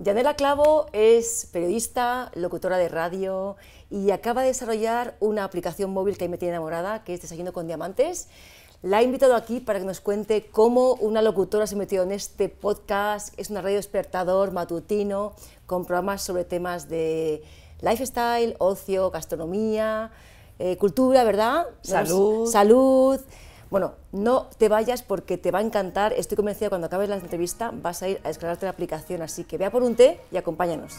Yanela 0.00 0.34
Clavo 0.34 0.86
es 0.92 1.48
periodista, 1.52 2.30
locutora 2.36 2.78
de 2.78 2.88
radio 2.88 3.56
y 3.90 4.12
acaba 4.12 4.42
de 4.42 4.48
desarrollar 4.48 5.16
una 5.18 5.42
aplicación 5.42 5.90
móvil 5.90 6.16
que 6.16 6.28
me 6.28 6.38
tiene 6.38 6.54
enamorada, 6.54 7.02
que 7.02 7.14
es 7.14 7.22
Desayuno 7.22 7.52
con 7.52 7.66
Diamantes. 7.66 8.28
La 8.82 9.00
he 9.00 9.02
invitado 9.02 9.34
aquí 9.34 9.58
para 9.58 9.80
que 9.80 9.84
nos 9.84 10.00
cuente 10.00 10.46
cómo 10.52 10.92
una 10.94 11.20
locutora 11.20 11.66
se 11.66 11.74
metió 11.74 12.04
en 12.04 12.12
este 12.12 12.48
podcast. 12.48 13.34
Es 13.36 13.50
una 13.50 13.60
radio 13.60 13.74
despertador 13.76 14.52
matutino 14.52 15.32
con 15.66 15.84
programas 15.84 16.22
sobre 16.22 16.44
temas 16.44 16.88
de 16.88 17.42
lifestyle, 17.80 18.54
ocio, 18.60 19.10
gastronomía, 19.10 20.12
eh, 20.60 20.76
cultura, 20.76 21.24
¿verdad? 21.24 21.66
Salud. 21.82 22.48
Salud. 22.48 23.20
Bueno, 23.70 23.94
no 24.12 24.46
te 24.56 24.68
vayas 24.68 25.02
porque 25.02 25.36
te 25.36 25.50
va 25.50 25.58
a 25.58 25.62
encantar. 25.62 26.12
Estoy 26.12 26.36
convencida 26.36 26.70
cuando 26.70 26.86
acabes 26.86 27.08
la 27.08 27.16
entrevista 27.16 27.70
vas 27.72 28.02
a 28.02 28.08
ir 28.08 28.20
a 28.24 28.28
descargarte 28.28 28.66
la 28.66 28.70
aplicación. 28.70 29.22
Así 29.22 29.44
que 29.44 29.58
vea 29.58 29.70
por 29.70 29.82
un 29.82 29.94
té 29.94 30.20
y 30.30 30.36
acompáñanos. 30.36 30.94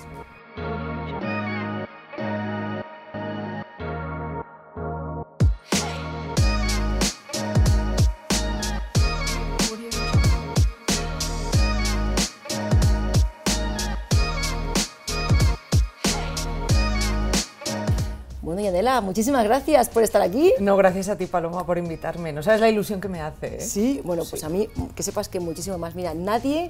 Bueno, 18.59 18.73
Yanela, 18.73 18.99
muchísimas 18.99 19.45
gracias 19.45 19.87
por 19.87 20.03
estar 20.03 20.21
aquí. 20.21 20.53
No, 20.59 20.75
gracias 20.75 21.07
a 21.07 21.15
ti, 21.15 21.27
Paloma, 21.27 21.65
por 21.65 21.77
invitarme. 21.77 22.33
No 22.33 22.43
sabes 22.43 22.59
la 22.59 22.67
ilusión 22.67 22.99
que 22.99 23.07
me 23.07 23.21
hace. 23.21 23.55
¿eh? 23.55 23.61
Sí, 23.61 24.01
bueno, 24.03 24.23
pues 24.29 24.43
a 24.43 24.49
mí, 24.49 24.67
que 24.95 25.01
sepas 25.01 25.29
que 25.29 25.39
muchísimo 25.39 25.77
más. 25.77 25.95
Mira, 25.95 26.13
nadie 26.13 26.69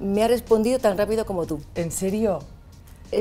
me 0.00 0.22
ha 0.22 0.28
respondido 0.28 0.78
tan 0.80 0.98
rápido 0.98 1.24
como 1.24 1.46
tú. 1.46 1.62
¿En 1.76 1.92
serio? 1.92 2.40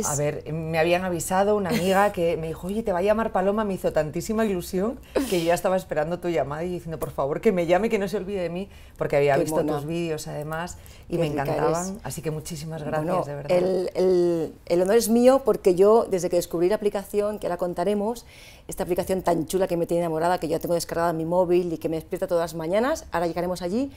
A 0.05 0.15
ver, 0.15 0.51
me 0.51 0.79
habían 0.79 1.03
avisado 1.03 1.55
una 1.55 1.69
amiga 1.69 2.11
que 2.11 2.37
me 2.37 2.47
dijo, 2.47 2.67
oye, 2.67 2.83
te 2.83 2.91
va 2.91 2.99
a 2.99 3.01
llamar 3.01 3.31
Paloma, 3.31 3.63
me 3.63 3.73
hizo 3.73 3.91
tantísima 3.91 4.45
ilusión 4.45 4.99
que 5.29 5.39
yo 5.39 5.47
ya 5.47 5.53
estaba 5.53 5.75
esperando 5.75 6.19
tu 6.19 6.29
llamada 6.29 6.63
y 6.63 6.69
diciendo, 6.69 6.99
por 6.99 7.11
favor, 7.11 7.41
que 7.41 7.51
me 7.51 7.65
llame, 7.65 7.89
que 7.89 7.99
no 7.99 8.07
se 8.07 8.17
olvide 8.17 8.41
de 8.41 8.49
mí, 8.49 8.69
porque 8.97 9.17
había 9.17 9.37
visto 9.37 9.63
tus 9.65 9.85
vídeos 9.85 10.27
además 10.27 10.77
y 11.07 11.17
me 11.17 11.27
encantaban. 11.27 11.99
Así 12.03 12.21
que 12.21 12.31
muchísimas 12.31 12.83
gracias, 12.83 13.25
de 13.25 13.35
verdad. 13.35 13.57
El, 13.57 14.53
el, 14.65 14.81
honor 14.81 14.95
es 14.95 15.09
mío 15.09 15.41
porque 15.43 15.75
yo, 15.75 16.05
desde 16.09 16.29
que 16.29 16.35
descubrí 16.35 16.69
la 16.69 16.75
aplicación, 16.75 17.39
que 17.39 17.47
ahora 17.47 17.57
contaremos, 17.57 18.25
esta 18.67 18.83
aplicación 18.83 19.21
tan 19.21 19.45
chula 19.47 19.67
que 19.67 19.77
me 19.77 19.85
tiene 19.85 20.01
enamorada, 20.01 20.39
que 20.39 20.47
yo 20.47 20.59
tengo 20.59 20.75
descargada 20.75 21.11
en 21.11 21.17
mi 21.17 21.25
móvil 21.25 21.73
y 21.73 21.77
que 21.77 21.89
me 21.89 21.95
despierta 21.95 22.27
todas 22.27 22.51
las 22.51 22.55
mañanas, 22.55 23.05
ahora 23.11 23.27
llegaremos 23.27 23.61
allí, 23.61 23.91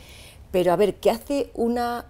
pero 0.51 0.73
a 0.73 0.77
ver, 0.77 0.97
¿qué 0.97 1.11
hace 1.11 1.51
una 1.55 2.07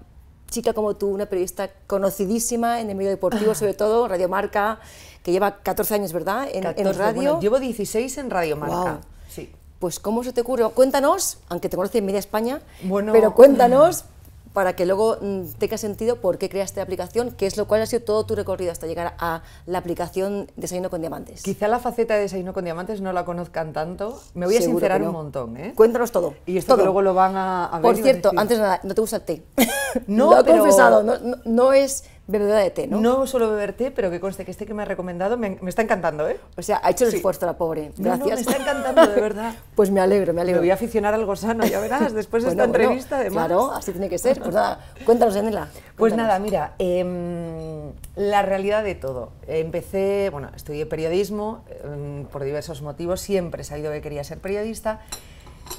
chica 0.53 0.73
como 0.73 0.95
tú, 0.95 1.09
una 1.09 1.27
periodista 1.27 1.71
conocidísima 1.89 2.81
en 2.81 2.91
el 2.91 2.97
medio 2.97 3.11
deportivo, 3.11 3.55
sobre 3.57 3.75
todo, 3.75 4.07
Radio 4.07 4.29
Marca, 4.29 4.79
que 5.25 5.33
lleva 5.33 5.57
14 5.63 5.95
años, 5.95 6.13
¿verdad?, 6.13 6.49
en, 6.53 6.65
en 6.65 6.95
radio. 6.95 7.41
llevo 7.41 7.59
16 7.59 8.19
en 8.19 8.31
Radio 8.31 8.57
Marca. 8.57 9.01
Sí. 9.29 9.51
Pues, 9.81 9.99
¿cómo 9.99 10.23
se 10.23 10.33
te 10.33 10.43
ocurre? 10.43 10.69
Cuéntanos, 10.71 11.39
aunque 11.49 11.69
te 11.69 11.77
conoce 11.77 11.99
en 11.99 12.07
media 12.07 12.21
España, 12.21 12.61
bueno, 12.85 13.13
pero 13.13 13.35
cuéntanos 13.35 14.05
para 14.53 14.75
que 14.75 14.87
luego 14.87 15.17
mm, 15.21 15.45
tenga 15.59 15.79
sentido 15.79 16.17
por 16.17 16.39
qué 16.39 16.49
creaste 16.49 16.81
la 16.81 16.85
aplicación, 16.85 17.33
qué 17.33 17.47
es 17.47 17.57
lo 17.57 17.67
cual 17.67 17.83
ha 17.83 17.87
sido 17.87 18.03
todo 18.03 18.25
tu 18.27 18.35
recorrido 18.35 18.73
hasta 18.73 18.87
llegar 18.87 19.15
a 19.19 19.43
la 19.67 19.79
aplicación 19.79 20.51
Desayuno 20.57 20.91
con 20.91 21.01
Diamantes. 21.01 21.43
Quizá 21.43 21.69
la 21.69 21.79
faceta 21.79 22.15
de 22.15 22.23
Desayuno 22.23 22.53
con 22.53 22.65
Diamantes 22.65 23.01
no 23.01 23.13
la 23.13 23.25
conozcan 23.25 23.73
tanto. 23.73 24.21
Me 24.35 24.47
voy 24.47 24.57
a 24.57 24.63
sincerar 24.63 25.03
un 25.03 25.13
montón, 25.13 25.57
¿eh? 25.57 25.73
Cuéntanos 25.75 26.13
todo. 26.13 26.35
Y 26.47 26.57
esto 26.57 26.75
todo. 26.75 26.85
luego 26.85 27.03
lo 27.03 27.15
van 27.15 27.37
a, 27.37 27.71
ver. 27.75 27.83
Por 27.83 27.97
cierto, 27.97 28.31
antes 28.37 28.59
de 28.59 28.63
nada, 28.63 28.81
no 28.83 28.95
te 28.95 29.01
gusta 29.01 29.17
el 29.17 29.23
té. 29.23 29.43
No, 30.07 30.31
lo 30.31 30.41
he 30.41 30.45
confesado, 30.45 31.03
no, 31.03 31.17
no 31.45 31.75
es 31.75 32.05
bebedora 32.27 32.61
de 32.61 32.71
té, 32.71 32.87
¿no? 32.87 33.01
No 33.01 33.27
suelo 33.27 33.51
beber 33.51 33.73
té, 33.73 33.91
pero 33.91 34.11
que 34.11 34.21
conste 34.21 34.45
que 34.45 34.53
este 34.53 34.65
que 34.65 34.75
me 34.75 34.83
ha 34.83 34.85
recomendado 34.85 35.37
me, 35.37 35.59
está 35.67 35.83
encantando, 35.83 36.29
¿eh? 36.29 36.39
O 36.57 36.63
sea, 36.63 36.81
ha 36.83 36.91
hecho 36.91 37.07
el 37.07 37.15
esfuerzo 37.15 37.47
la 37.47 37.57
pobre. 37.57 37.93
Gracias. 37.97 38.35
me 38.35 38.41
está 38.41 38.57
encantando, 38.57 39.07
de 39.07 39.21
verdad. 39.21 39.55
pues 39.75 39.91
me 39.91 40.01
alegro, 40.01 40.33
me 40.33 40.41
alegro. 40.41 40.61
Me 40.61 40.67
voy 40.67 40.71
a 40.71 40.75
aficionar 40.75 41.15
a 41.15 41.17
algo 41.17 41.35
sano, 41.35 41.67
ya 41.67 41.81
verás, 41.81 42.13
después 42.13 42.45
de 42.45 42.51
esta 42.51 42.65
entrevista, 42.65 43.19
además. 43.19 43.47
Claro, 43.47 43.73
así 43.73 43.91
tiene 43.91 44.09
que 44.09 44.19
ser. 44.19 44.39
Pues 44.39 44.55
nada, 44.55 44.81
cuéntanos, 45.05 45.35
Enela. 45.35 45.69
Pues 45.97 46.15
nada, 46.15 46.39
mira, 46.39 46.75
em, 46.79 47.93
la 48.15 48.43
realidad 48.43 48.85
de 48.85 48.95
todo. 48.95 49.33
Empecé, 49.47 50.31
bueno, 50.31 50.51
estudié 50.55 50.87
periodismo 50.87 51.65
em, 51.85 52.25
por 52.27 52.45
diversos 52.45 52.83
motivos, 52.83 53.21
siempre 53.21 53.63
he 53.63 53.65
sabido 53.65 53.91
que 53.91 54.01
quería 54.01 54.23
ser 54.23 54.39
periodista. 54.39 55.01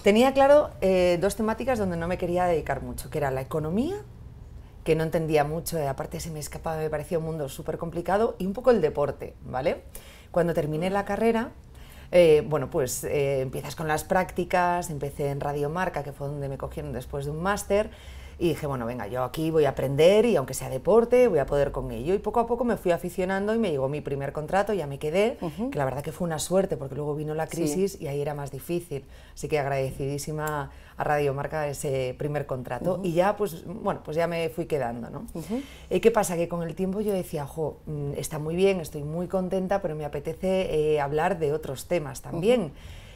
Tenía 0.01 0.33
claro 0.33 0.71
eh, 0.81 1.17
dos 1.21 1.35
temáticas 1.35 1.79
donde 1.79 1.97
no 1.97 2.07
me 2.07 2.17
quería 2.17 2.45
dedicar 2.45 2.81
mucho, 2.81 3.09
que 3.09 3.19
era 3.19 3.31
la 3.31 3.41
economía 3.41 3.95
que 4.83 4.95
no 4.95 5.03
entendía 5.03 5.43
mucho, 5.43 5.77
eh, 5.77 5.87
aparte 5.87 6.19
se 6.19 6.31
me 6.31 6.39
escapaba, 6.39 6.77
me 6.77 6.89
parecía 6.89 7.19
un 7.19 7.25
mundo 7.25 7.49
súper 7.49 7.77
complicado, 7.77 8.35
y 8.37 8.45
un 8.45 8.53
poco 8.53 8.71
el 8.71 8.81
deporte, 8.81 9.33
¿vale? 9.43 9.83
Cuando 10.31 10.53
terminé 10.53 10.89
la 10.89 11.05
carrera, 11.05 11.51
eh, 12.11 12.43
bueno, 12.47 12.69
pues 12.69 13.03
eh, 13.03 13.41
empiezas 13.41 13.75
con 13.75 13.87
las 13.87 14.03
prácticas, 14.03 14.89
empecé 14.89 15.29
en 15.29 15.39
Radio 15.39 15.69
Marca, 15.69 16.03
que 16.03 16.11
fue 16.11 16.27
donde 16.27 16.47
me 16.47 16.57
cogieron 16.57 16.93
después 16.93 17.25
de 17.25 17.31
un 17.31 17.41
máster, 17.41 17.89
y 18.43 18.49
dije, 18.49 18.67
bueno, 18.67 18.85
venga, 18.85 19.07
yo 19.07 19.23
aquí 19.23 19.51
voy 19.51 19.63
a 19.63 19.69
aprender 19.69 20.25
y 20.25 20.35
aunque 20.35 20.53
sea 20.53 20.69
deporte, 20.69 21.29
voy 21.29 21.39
a 21.39 21.45
poder 21.45 21.71
con 21.71 21.91
ello. 21.91 22.13
Y 22.13 22.17
poco 22.17 22.41
a 22.41 22.45
poco 22.45 22.65
me 22.65 22.75
fui 22.75 22.91
aficionando 22.91 23.55
y 23.55 23.57
me 23.57 23.71
llegó 23.71 23.87
mi 23.87 24.01
primer 24.01 24.33
contrato, 24.33 24.73
ya 24.73 24.85
me 24.85 24.99
quedé, 24.99 25.37
que 25.71 25.77
la 25.77 25.85
verdad 25.85 26.03
que 26.03 26.11
fue 26.11 26.25
una 26.25 26.39
suerte 26.39 26.75
porque 26.75 26.93
luego 26.93 27.15
vino 27.15 27.35
la 27.35 27.47
crisis 27.47 27.97
y 28.01 28.07
ahí 28.07 28.19
era 28.19 28.33
más 28.33 28.51
difícil. 28.51 29.05
Así 29.33 29.47
que 29.47 29.59
agradecidísima 29.59 30.71
a 30.97 31.03
Radio 31.05 31.33
Marca 31.33 31.69
ese 31.69 32.15
primer 32.17 32.45
contrato. 32.45 32.99
Y 33.01 33.13
ya, 33.13 33.37
pues, 33.37 33.63
bueno, 33.65 34.01
pues 34.03 34.17
ya 34.17 34.27
me 34.27 34.49
fui 34.49 34.65
quedando, 34.65 35.09
¿no? 35.09 35.25
¿Y 35.89 36.01
qué 36.01 36.11
pasa? 36.11 36.35
Que 36.35 36.49
con 36.49 36.63
el 36.63 36.75
tiempo 36.75 36.99
yo 36.99 37.13
decía, 37.13 37.45
jo, 37.45 37.77
mm, 37.85 38.15
está 38.17 38.39
muy 38.39 38.57
bien, 38.57 38.81
estoy 38.81 39.03
muy 39.03 39.29
contenta, 39.29 39.81
pero 39.81 39.95
me 39.95 40.03
apetece 40.03 40.95
eh, 40.95 40.99
hablar 40.99 41.39
de 41.39 41.53
otros 41.53 41.87
temas 41.87 42.21
también. 42.21 42.73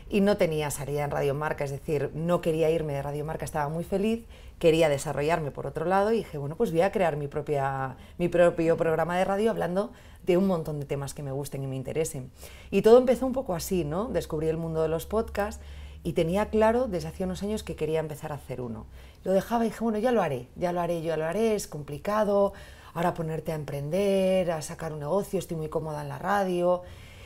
Y 0.09 0.21
no 0.21 0.38
tenía 0.38 0.71
salida 0.71 1.03
en 1.03 1.11
Radio 1.11 1.33
Marca, 1.33 1.65
es 1.65 1.71
decir, 1.71 2.11
no 2.13 2.39
quería 2.39 2.69
irme 2.69 2.94
de 2.94 3.01
Radio 3.01 3.25
Marca, 3.25 3.44
estaba 3.44 3.67
muy 3.67 3.83
feliz 3.83 4.23
quería 4.59 4.90
desarrollarme 4.90 5.51
por 5.51 5.68
otro 5.68 5.85
lado 5.85 6.12
y 6.12 6.18
dije, 6.18 6.38
bueno, 6.38 6.56
pues 6.56 6.72
voy 6.72 6.81
a 6.81 6.91
crear 6.91 7.16
mi, 7.18 7.28
propia, 7.28 7.97
mi 8.18 8.28
propio 8.28 8.78
programa 8.78 9.18
de 9.18 9.25
radio 9.25 9.51
hablando 9.51 9.91
de 10.25 10.38
un 10.38 10.47
montón 10.47 10.79
de 10.79 10.85
temas 10.85 11.13
que 11.13 11.23
me 11.23 11.31
gusten 11.31 11.63
y 11.63 11.68
me 11.68 11.75
interesen. 11.75 12.31
Y 12.72 12.81
todo 12.81 12.97
empezó 12.97 13.25
un 13.25 13.34
poco 13.34 13.56
así, 13.56 13.85
¿no? 13.85 14.06
Descubrí 14.06 14.47
el 14.47 14.57
mundo 14.57 14.81
de 14.81 14.88
los 14.90 15.06
podcasts 15.06 15.63
y 16.03 16.13
tenía 16.13 16.50
claro 16.50 16.88
desde 16.88 17.09
hace 17.09 17.23
unos 17.23 17.44
años 17.44 17.63
que 17.63 17.75
quería 17.75 18.00
empezar 18.00 18.31
a 18.31 18.35
hacer 18.35 18.62
uno. 18.62 18.85
Lo 19.23 19.31
dejaba 19.31 19.66
y 19.66 19.69
dije, 19.69 19.84
bueno, 19.84 20.00
ya 20.00 20.12
lo 20.12 20.22
haré, 20.22 20.47
ya 20.56 20.72
lo 20.72 20.81
haré, 20.81 21.01
ya 21.01 21.18
lo 21.18 21.25
haré, 21.25 21.56
es 21.56 21.68
complicado, 21.68 22.53
ahora 22.94 23.13
ponerte 23.13 23.51
a 23.51 23.56
emprender, 23.56 24.51
a 24.51 24.62
sacar 24.62 24.94
un 24.94 25.00
negocio, 25.00 25.38
estoy 25.38 25.57
muy 25.57 25.69
cómoda 25.69 26.01
en 26.01 26.09
la 26.09 26.18
radio. 26.18 26.84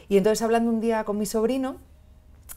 Y 0.10 0.18
entonces 0.18 0.42
hablando 0.42 0.70
un 0.70 0.82
día 0.82 1.04
con 1.06 1.18
mi 1.18 1.26
sobrino, 1.26 1.78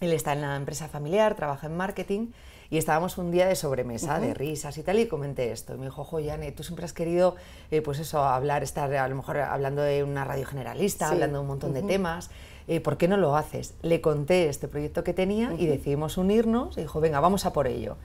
él 0.00 0.12
está 0.12 0.32
en 0.32 0.40
la 0.40 0.56
empresa 0.56 0.88
familiar, 0.88 1.36
trabaja 1.36 1.66
en 1.66 1.76
marketing, 1.76 2.28
y 2.70 2.78
estábamos 2.78 3.18
un 3.18 3.30
día 3.30 3.46
de 3.46 3.56
sobremesa, 3.56 4.18
de 4.18 4.34
risas 4.34 4.76
y 4.78 4.82
tal, 4.82 4.98
y 4.98 5.06
comenté 5.06 5.52
esto. 5.52 5.74
Y 5.74 5.78
me 5.78 5.86
dijo, 5.86 6.02
ojo, 6.02 6.20
Yane, 6.20 6.52
tú 6.52 6.62
siempre 6.62 6.84
has 6.84 6.92
querido, 6.92 7.36
eh, 7.70 7.82
pues 7.82 7.98
eso, 7.98 8.22
hablar, 8.22 8.62
estar 8.62 8.92
a 8.94 9.08
lo 9.08 9.16
mejor 9.16 9.38
hablando 9.38 9.82
de 9.82 10.02
una 10.02 10.24
radio 10.24 10.46
generalista, 10.46 11.08
hablando 11.08 11.38
de 11.38 11.42
un 11.42 11.48
montón 11.48 11.72
de 11.72 11.82
temas. 11.82 12.30
Eh, 12.66 12.80
¿Por 12.80 12.96
qué 12.96 13.08
no 13.08 13.16
lo 13.16 13.36
haces? 13.36 13.74
Le 13.82 14.00
conté 14.00 14.48
este 14.48 14.68
proyecto 14.68 15.04
que 15.04 15.12
tenía 15.12 15.52
y 15.58 15.66
decidimos 15.66 16.16
unirnos. 16.16 16.76
Y 16.78 16.82
dijo, 16.82 17.00
venga, 17.00 17.20
vamos 17.20 17.44
a 17.44 17.52
por 17.52 17.66
ello. 17.66 17.96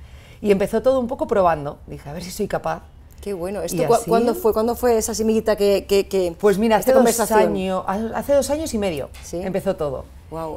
Y 0.42 0.52
empezó 0.52 0.82
todo 0.82 1.00
un 1.00 1.08
poco 1.08 1.28
probando. 1.28 1.80
Dije, 1.88 2.10
a 2.10 2.14
ver 2.14 2.24
si 2.24 2.32
soy 2.32 2.48
capaz. 2.48 2.84
Qué 3.22 3.34
bueno. 3.34 3.62
¿Esto 3.62 3.84
¿cuándo, 4.08 4.34
fue, 4.34 4.54
¿Cuándo 4.54 4.76
fue 4.76 4.98
esa 4.98 5.14
semillita 5.14 5.56
que, 5.56 5.86
que, 5.88 6.36
Pues 6.40 6.58
mira, 6.58 6.78
hace 6.78 6.94
dos, 6.94 7.32
años, 7.32 7.84
hace 7.88 8.34
dos 8.34 8.50
años 8.50 8.74
y 8.74 8.78
medio 8.78 9.10
empezó 9.34 9.76
todo. 9.76 10.06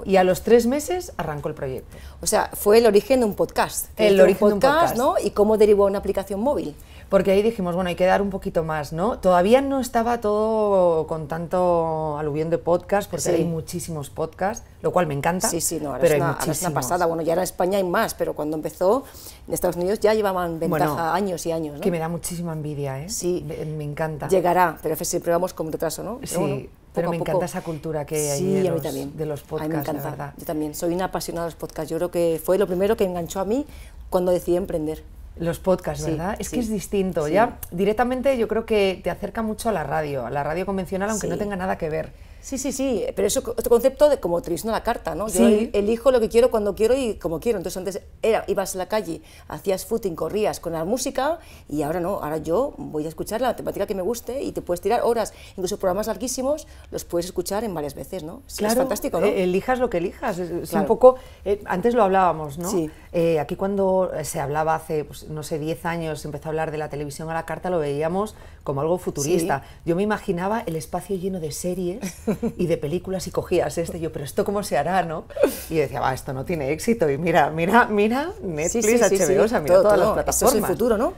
Y 0.04 0.16
a 0.16 0.24
los 0.24 0.42
tres 0.42 0.66
meses 0.66 1.12
arrancó 1.16 1.48
el 1.48 1.54
proyecto. 1.54 1.96
O 2.20 2.26
sea, 2.26 2.50
fue 2.54 2.78
el 2.78 2.86
origen 2.86 3.20
de 3.20 3.26
un 3.26 3.34
podcast. 3.34 3.88
El 3.96 4.20
origen 4.20 4.48
de 4.48 4.54
un 4.54 4.60
podcast, 4.60 4.96
¿no? 4.96 5.14
¿Y 5.22 5.30
cómo 5.30 5.56
derivó 5.56 5.86
una 5.86 5.98
aplicación 5.98 6.40
móvil? 6.40 6.74
Porque 7.08 7.30
ahí 7.30 7.42
dijimos, 7.42 7.74
bueno, 7.74 7.88
hay 7.88 7.94
que 7.94 8.06
dar 8.06 8.22
un 8.22 8.30
poquito 8.30 8.64
más, 8.64 8.94
¿no? 8.94 9.18
Todavía 9.18 9.60
no 9.60 9.80
estaba 9.80 10.22
todo 10.22 11.06
con 11.06 11.28
tanto 11.28 12.16
aluvión 12.16 12.48
de 12.48 12.56
podcast, 12.56 13.10
porque 13.10 13.28
hay 13.28 13.44
muchísimos 13.44 14.08
podcasts, 14.08 14.66
lo 14.80 14.92
cual 14.92 15.06
me 15.06 15.12
encanta. 15.12 15.46
Sí, 15.46 15.60
sí, 15.60 15.78
no, 15.78 15.88
ahora, 15.90 16.00
pero 16.00 16.14
es, 16.14 16.20
una, 16.22 16.38
es 16.50 16.60
una 16.62 16.70
pasada. 16.70 17.04
Bueno, 17.04 17.22
ya 17.22 17.34
en 17.34 17.40
España 17.40 17.76
hay 17.76 17.84
más, 17.84 18.14
pero 18.14 18.32
cuando 18.32 18.56
empezó 18.56 19.04
en 19.46 19.52
Estados 19.52 19.76
Unidos 19.76 20.00
ya 20.00 20.14
llevaban 20.14 20.58
ventaja 20.58 21.12
años 21.12 21.44
y 21.44 21.52
años, 21.52 21.74
¿no? 21.74 21.80
Que 21.82 21.90
me 21.90 21.98
da 21.98 22.08
muchísima 22.08 22.54
envidia, 22.54 22.98
¿eh? 23.02 23.10
Sí. 23.10 23.44
Me, 23.46 23.84
encanta. 23.84 24.28
Llegará, 24.28 24.78
pero 24.82 24.96
siempre 24.96 25.32
vamos 25.32 25.52
con 25.52 25.70
retraso, 25.70 26.02
¿no? 26.02 26.18
sí. 26.24 26.70
Pero 26.94 27.10
me 27.10 27.16
encanta 27.16 27.46
esa 27.46 27.62
cultura 27.62 28.04
que 28.04 28.30
hay 28.30 28.44
de, 28.44 28.70
los, 28.70 28.82
también. 28.82 29.16
de, 29.16 29.26
los, 29.26 29.40
podcasts. 29.40 29.64
A 29.64 29.68
mí 29.68 29.74
me 29.74 29.80
encanta. 29.80 30.10
verdad. 30.10 30.34
Yo 30.36 30.44
también, 30.44 30.74
soy 30.74 30.94
una 30.94 31.06
apasionada 31.06 31.46
de 31.46 31.52
los 31.52 31.58
podcasts. 31.58 31.90
Yo 31.90 31.96
creo 31.96 32.10
que 32.10 32.40
fue 32.42 32.58
lo 32.58 32.66
primero 32.66 32.96
que 32.96 33.04
enganchó 33.04 33.40
a 33.40 33.44
mí 33.44 33.66
cuando 34.10 34.30
decidí 34.32 34.56
emprender. 34.56 35.02
Los 35.38 35.58
podcasts, 35.58 36.04
¿verdad? 36.04 36.36
es 36.38 36.50
que 36.50 36.60
es 36.60 36.68
distinto. 36.68 37.26
Ya 37.26 37.58
directamente 37.70 38.36
yo 38.36 38.48
creo 38.48 38.66
que 38.66 39.00
te 39.02 39.08
acerca 39.08 39.40
mucho 39.40 39.70
a 39.70 39.72
la 39.72 39.82
radio, 39.82 40.26
a 40.26 40.30
la 40.30 40.44
radio 40.44 40.66
convencional, 40.66 41.08
aunque 41.08 41.26
no 41.26 41.38
tenga 41.38 41.56
nada 41.56 41.78
que 41.78 41.88
ver. 41.88 42.12
Sí, 42.42 42.58
sí, 42.58 42.72
sí, 42.72 43.04
pero 43.14 43.28
eso 43.28 43.38
otro 43.40 43.70
concepto 43.70 44.08
de 44.08 44.18
como 44.18 44.36
a 44.38 44.42
la 44.72 44.82
carta, 44.82 45.14
¿no? 45.14 45.28
Yo 45.28 45.48
Sí. 45.48 45.70
elijo 45.72 46.10
lo 46.10 46.18
que 46.20 46.28
quiero 46.28 46.50
cuando 46.50 46.74
quiero 46.74 46.94
y 46.94 47.14
como 47.14 47.38
quiero. 47.40 47.58
Entonces 47.58 47.76
antes 47.76 48.00
era, 48.20 48.44
ibas 48.48 48.74
a 48.74 48.78
la 48.78 48.86
calle, 48.88 49.22
hacías 49.48 49.86
footing, 49.86 50.16
corrías 50.16 50.58
con 50.60 50.72
la 50.72 50.84
música 50.84 51.38
y 51.68 51.82
ahora 51.82 52.00
no, 52.00 52.16
ahora 52.22 52.38
yo 52.38 52.74
voy 52.76 53.06
a 53.06 53.08
escuchar 53.08 53.40
la 53.40 53.54
temática 53.54 53.86
que 53.86 53.94
me 53.94 54.02
guste 54.02 54.42
y 54.42 54.50
te 54.52 54.60
puedes 54.60 54.80
tirar 54.80 55.02
horas, 55.04 55.32
incluso 55.56 55.78
programas 55.78 56.08
larguísimos 56.08 56.66
los 56.90 57.04
puedes 57.04 57.26
escuchar 57.26 57.62
en 57.64 57.72
varias 57.74 57.94
veces, 57.94 58.24
¿no? 58.24 58.42
Es- 58.48 58.60
es 58.60 58.74
fantástico, 58.74 59.20
¿no? 59.20 59.26
eh, 59.26 59.44
elijas 59.44 59.78
lo 59.78 59.88
que 59.88 59.98
elijas. 59.98 60.38
Es, 60.38 60.50
es 60.50 60.70
Claro. 60.70 60.82
un 60.82 60.88
poco. 60.88 61.14
eh, 61.44 61.62
antes 61.66 61.94
lo 61.94 62.02
hablábamos, 62.02 62.58
¿no? 62.58 62.70
Sí. 62.70 62.90
Eh, 63.12 63.38
aquí 63.38 63.54
cuando 63.56 64.10
se 64.24 64.40
hablaba 64.40 64.74
hace, 64.74 65.04
pues, 65.04 65.28
no 65.28 65.42
sé, 65.42 65.58
10 65.58 65.84
años, 65.86 66.20
se 66.20 66.28
empezó 66.28 66.46
a 66.46 66.50
hablar 66.50 66.70
de 66.72 66.78
la 66.78 66.88
televisión 66.88 67.30
a 67.30 67.34
la 67.34 67.44
carta, 67.46 67.70
lo 67.70 67.78
veíamos 67.78 68.34
como 68.64 68.80
algo 68.80 68.98
futurista. 68.98 69.62
Yo 69.84 69.94
me 69.96 70.02
imaginaba 70.02 70.62
el 70.66 70.76
espacio 70.76 71.16
lleno 71.16 71.38
de 71.40 71.52
series 71.52 72.00
y 72.56 72.66
de 72.66 72.76
películas 72.76 73.26
y 73.26 73.30
cogías 73.30 73.78
este, 73.78 74.00
yo, 74.00 74.12
pero 74.12 74.24
esto 74.24 74.44
cómo 74.44 74.62
se 74.62 74.78
hará, 74.78 75.02
¿no? 75.02 75.24
Y 75.70 75.76
decía, 75.76 76.00
va, 76.00 76.12
esto 76.14 76.32
no 76.32 76.44
tiene 76.44 76.70
éxito. 76.72 77.08
Y 77.10 77.18
mira, 77.18 77.50
mira, 77.50 77.86
mira, 77.86 78.30
Netflix, 78.42 78.84
Sí, 78.84 78.98
sí, 78.98 79.16
sí, 79.16 79.16
sí, 79.18 79.34
HBO, 79.34 79.44
o 79.44 79.48
sea, 79.48 79.60
mira 79.60 79.74
todo, 79.74 79.82
todas 79.84 79.98
todo. 79.98 80.16
las 80.16 80.28
Esto 80.28 80.46
es 80.46 80.52
plataformas. 80.52 80.70
el 80.70 80.76
futuro, 80.76 80.98
¿no? 80.98 81.12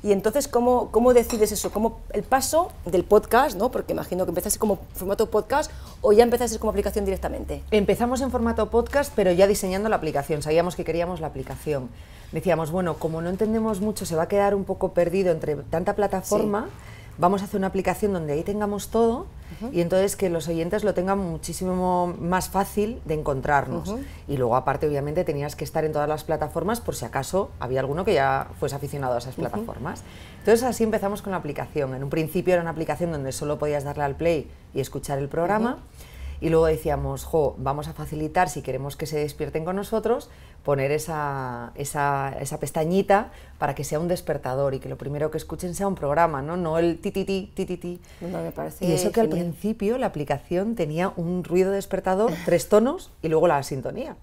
Y 0.00 0.12
entonces, 0.12 0.46
¿cómo, 0.46 0.92
¿cómo 0.92 1.12
decides 1.12 1.50
eso? 1.50 1.72
¿Cómo 1.72 2.00
el 2.12 2.22
paso 2.22 2.70
del 2.84 3.02
podcast, 3.02 3.56
¿no? 3.56 3.72
Porque 3.72 3.92
imagino 3.92 4.24
que 4.24 4.30
empezaste 4.30 4.60
como 4.60 4.78
formato 4.94 5.28
podcast 5.28 5.72
o 6.02 6.12
ya 6.12 6.22
empezaste 6.22 6.60
como 6.60 6.70
aplicación 6.70 7.04
directamente. 7.04 7.62
Empezamos 7.72 8.20
en 8.20 8.30
formato 8.30 8.70
podcast, 8.70 9.12
pero 9.16 9.32
ya 9.32 9.48
diseñando 9.48 9.88
la 9.88 9.96
aplicación. 9.96 10.40
Sabíamos 10.40 10.76
que 10.76 10.84
queríamos 10.84 11.20
la 11.20 11.26
aplicación. 11.26 11.88
Decíamos, 12.30 12.70
bueno, 12.70 12.94
como 12.94 13.20
no 13.22 13.28
entendemos 13.28 13.80
mucho, 13.80 14.06
se 14.06 14.14
va 14.14 14.24
a 14.24 14.28
quedar 14.28 14.54
un 14.54 14.62
poco 14.64 14.92
perdido 14.92 15.32
entre 15.32 15.56
tanta 15.56 15.96
plataforma. 15.96 16.68
Vamos 17.18 17.42
a 17.42 17.46
hacer 17.46 17.58
una 17.58 17.66
aplicación 17.66 18.12
donde 18.12 18.32
ahí 18.32 18.44
tengamos 18.44 18.88
todo 18.88 19.26
y 19.72 19.80
entonces 19.80 20.14
que 20.14 20.30
los 20.30 20.46
oyentes 20.46 20.84
lo 20.84 20.94
tengan 20.94 21.18
muchísimo 21.18 22.14
más 22.18 22.48
fácil 22.48 23.00
de 23.06 23.14
encontrarnos. 23.14 23.94
Y 24.28 24.36
luego, 24.36 24.54
aparte, 24.54 24.86
obviamente, 24.86 25.24
tenías 25.24 25.56
que 25.56 25.64
estar 25.64 25.84
en 25.84 25.92
todas 25.92 26.08
las 26.08 26.22
plataformas 26.22 26.80
por 26.80 26.94
si 26.94 27.04
acaso 27.04 27.50
había 27.58 27.80
alguno 27.80 28.04
que 28.04 28.14
ya 28.14 28.48
fuese 28.60 28.76
aficionado 28.76 29.14
a 29.14 29.18
esas 29.18 29.34
plataformas. 29.34 30.04
Entonces, 30.38 30.62
así 30.62 30.84
empezamos 30.84 31.22
con 31.22 31.32
la 31.32 31.38
aplicación. 31.38 31.94
En 31.94 32.04
un 32.04 32.10
principio 32.10 32.54
era 32.54 32.62
una 32.62 32.70
aplicación 32.70 33.10
donde 33.10 33.32
solo 33.32 33.58
podías 33.58 33.82
darle 33.82 34.04
al 34.04 34.14
play 34.14 34.48
y 34.72 34.80
escuchar 34.80 35.18
el 35.18 35.28
programa. 35.28 35.78
Y 36.40 36.50
luego 36.50 36.66
decíamos, 36.66 37.24
jo, 37.24 37.54
vamos 37.58 37.88
a 37.88 37.92
facilitar, 37.92 38.48
si 38.48 38.62
queremos 38.62 38.96
que 38.96 39.06
se 39.06 39.18
despierten 39.18 39.64
con 39.64 39.76
nosotros, 39.76 40.30
poner 40.64 40.92
esa, 40.92 41.72
esa, 41.74 42.36
esa 42.40 42.60
pestañita 42.60 43.30
para 43.58 43.74
que 43.74 43.84
sea 43.84 43.98
un 43.98 44.08
despertador 44.08 44.74
y 44.74 44.80
que 44.80 44.88
lo 44.88 44.98
primero 44.98 45.30
que 45.30 45.38
escuchen 45.38 45.74
sea 45.74 45.88
un 45.88 45.94
programa, 45.94 46.42
¿no? 46.42 46.56
No 46.56 46.78
el 46.78 46.98
ti, 46.98 47.10
ti, 47.10 47.24
ti, 47.24 47.50
ti, 47.54 47.66
ti, 47.66 47.76
ti. 47.76 48.00
No, 48.20 48.42
me 48.42 48.52
parece 48.52 48.84
Y 48.84 48.92
eso 48.92 49.10
que 49.10 49.20
al 49.20 49.28
principio 49.28 49.98
la 49.98 50.06
aplicación 50.06 50.74
tenía 50.74 51.12
un 51.16 51.42
ruido 51.44 51.70
despertador, 51.72 52.32
tres 52.44 52.68
tonos 52.68 53.10
y 53.22 53.28
luego 53.28 53.48
la 53.48 53.62
sintonía. 53.62 54.16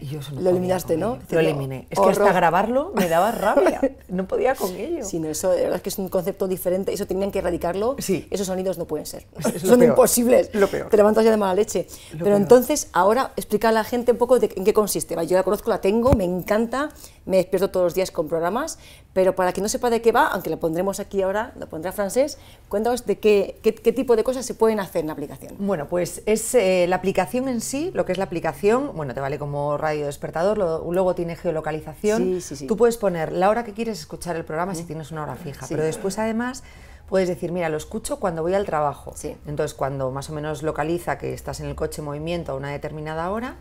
Y 0.00 0.06
yo 0.06 0.20
eso 0.20 0.32
no 0.34 0.40
Lo 0.40 0.50
eliminaste, 0.50 0.96
¿no? 0.96 1.14
ello. 1.16 1.22
Lo 1.30 1.40
eliminé. 1.40 1.86
Es 1.90 1.98
que 2.00 2.08
hasta 2.08 2.32
grabarlo 2.32 2.92
me 2.94 3.08
daba 3.08 3.30
rabia. 3.32 3.80
No 4.10 4.26
podía 4.26 4.56
con 4.56 4.74
ello. 4.74 5.04
Sí, 5.04 5.20
no, 5.20 5.28
eso 5.28 5.50
de 5.50 5.60
verdad 5.62 5.76
es 5.76 5.82
que 5.82 5.88
es 5.90 5.98
un 5.98 6.08
concepto 6.08 6.48
diferente, 6.48 6.92
eso 6.92 7.06
tenían 7.06 7.30
que 7.30 7.38
erradicarlo, 7.38 7.94
Sí. 8.00 8.26
esos 8.30 8.48
sonidos 8.48 8.76
no 8.76 8.84
pueden 8.86 9.06
ser, 9.06 9.24
Es 9.54 9.62
son 9.62 9.78
peor, 9.78 9.90
imposibles, 9.90 10.50
lo 10.52 10.66
peor. 10.66 10.88
te 10.88 10.96
levantas 10.96 11.24
ya 11.24 11.30
de 11.30 11.36
mala 11.36 11.54
leche. 11.54 11.86
Pero 12.10 12.24
peor. 12.24 12.36
entonces, 12.36 12.88
ahora 12.92 13.32
explica 13.36 13.68
a 13.68 13.72
la 13.72 13.84
gente 13.84 14.10
un 14.10 14.18
poco 14.18 14.40
de 14.40 14.50
en 14.56 14.64
qué 14.64 14.72
consiste, 14.74 15.14
yo 15.26 15.36
la 15.36 15.44
conozco, 15.44 15.70
la 15.70 15.80
tengo, 15.80 16.12
me 16.14 16.24
encanta, 16.24 16.88
me 17.26 17.36
despierto 17.36 17.70
todos 17.70 17.84
los 17.84 17.94
días 17.94 18.10
con 18.10 18.28
programas, 18.28 18.78
pero 19.12 19.34
para 19.36 19.52
quien 19.52 19.62
no 19.62 19.68
sepa 19.68 19.90
de 19.90 20.00
qué 20.02 20.10
va, 20.10 20.28
aunque 20.28 20.48
lo 20.50 20.58
pondremos 20.58 21.00
aquí 21.00 21.20
ahora, 21.22 21.52
lo 21.58 21.68
pondrá 21.68 21.92
francés, 21.92 22.38
cuéntanos 22.68 23.04
de 23.06 23.18
qué, 23.18 23.58
qué, 23.62 23.74
qué 23.74 23.92
tipo 23.92 24.16
de 24.16 24.24
cosas 24.24 24.46
se 24.46 24.54
pueden 24.54 24.80
hacer 24.80 25.02
en 25.02 25.08
la 25.08 25.12
aplicación. 25.12 25.54
Bueno, 25.58 25.86
pues 25.88 26.22
es 26.26 26.54
eh, 26.54 26.86
la 26.88 26.96
aplicación 26.96 27.48
en 27.48 27.60
sí, 27.60 27.90
lo 27.94 28.04
que 28.06 28.12
es 28.12 28.18
la 28.18 28.24
aplicación, 28.24 28.92
bueno, 28.96 29.12
te 29.14 29.20
vale 29.20 29.38
como 29.38 29.76
radio 29.76 30.06
despertador, 30.06 30.56
lo- 30.58 30.90
luego 30.92 31.14
tiene 31.14 31.36
geolocalización. 31.36 32.22
Sí, 32.22 32.40
sí, 32.40 32.56
sí. 32.56 32.66
Tú 32.66 32.76
puedes 32.76 32.96
poner 32.96 33.32
la 33.32 33.50
hora 33.50 33.64
que 33.64 33.74
quieres 33.74 34.00
escuchar 34.00 34.36
el 34.36 34.44
programa 34.44 34.74
si 34.74 34.84
tienes 34.84 35.10
una 35.12 35.22
hora 35.22 35.36
fija, 35.36 35.66
Sí. 35.66 35.74
pero 35.74 35.84
después 35.86 36.18
además 36.18 36.62
puedes 37.08 37.28
decir, 37.28 37.52
mira, 37.52 37.68
lo 37.68 37.76
escucho 37.76 38.18
cuando 38.20 38.42
voy 38.42 38.54
al 38.54 38.64
trabajo. 38.64 39.12
Sí. 39.16 39.36
Entonces, 39.46 39.74
cuando 39.74 40.10
más 40.10 40.30
o 40.30 40.32
menos 40.32 40.62
localiza 40.62 41.18
que 41.18 41.34
estás 41.34 41.60
en 41.60 41.66
el 41.66 41.74
coche 41.74 42.00
en 42.00 42.04
movimiento 42.06 42.52
a 42.52 42.54
una 42.54 42.70
determinada 42.70 43.30
hora, 43.30 43.56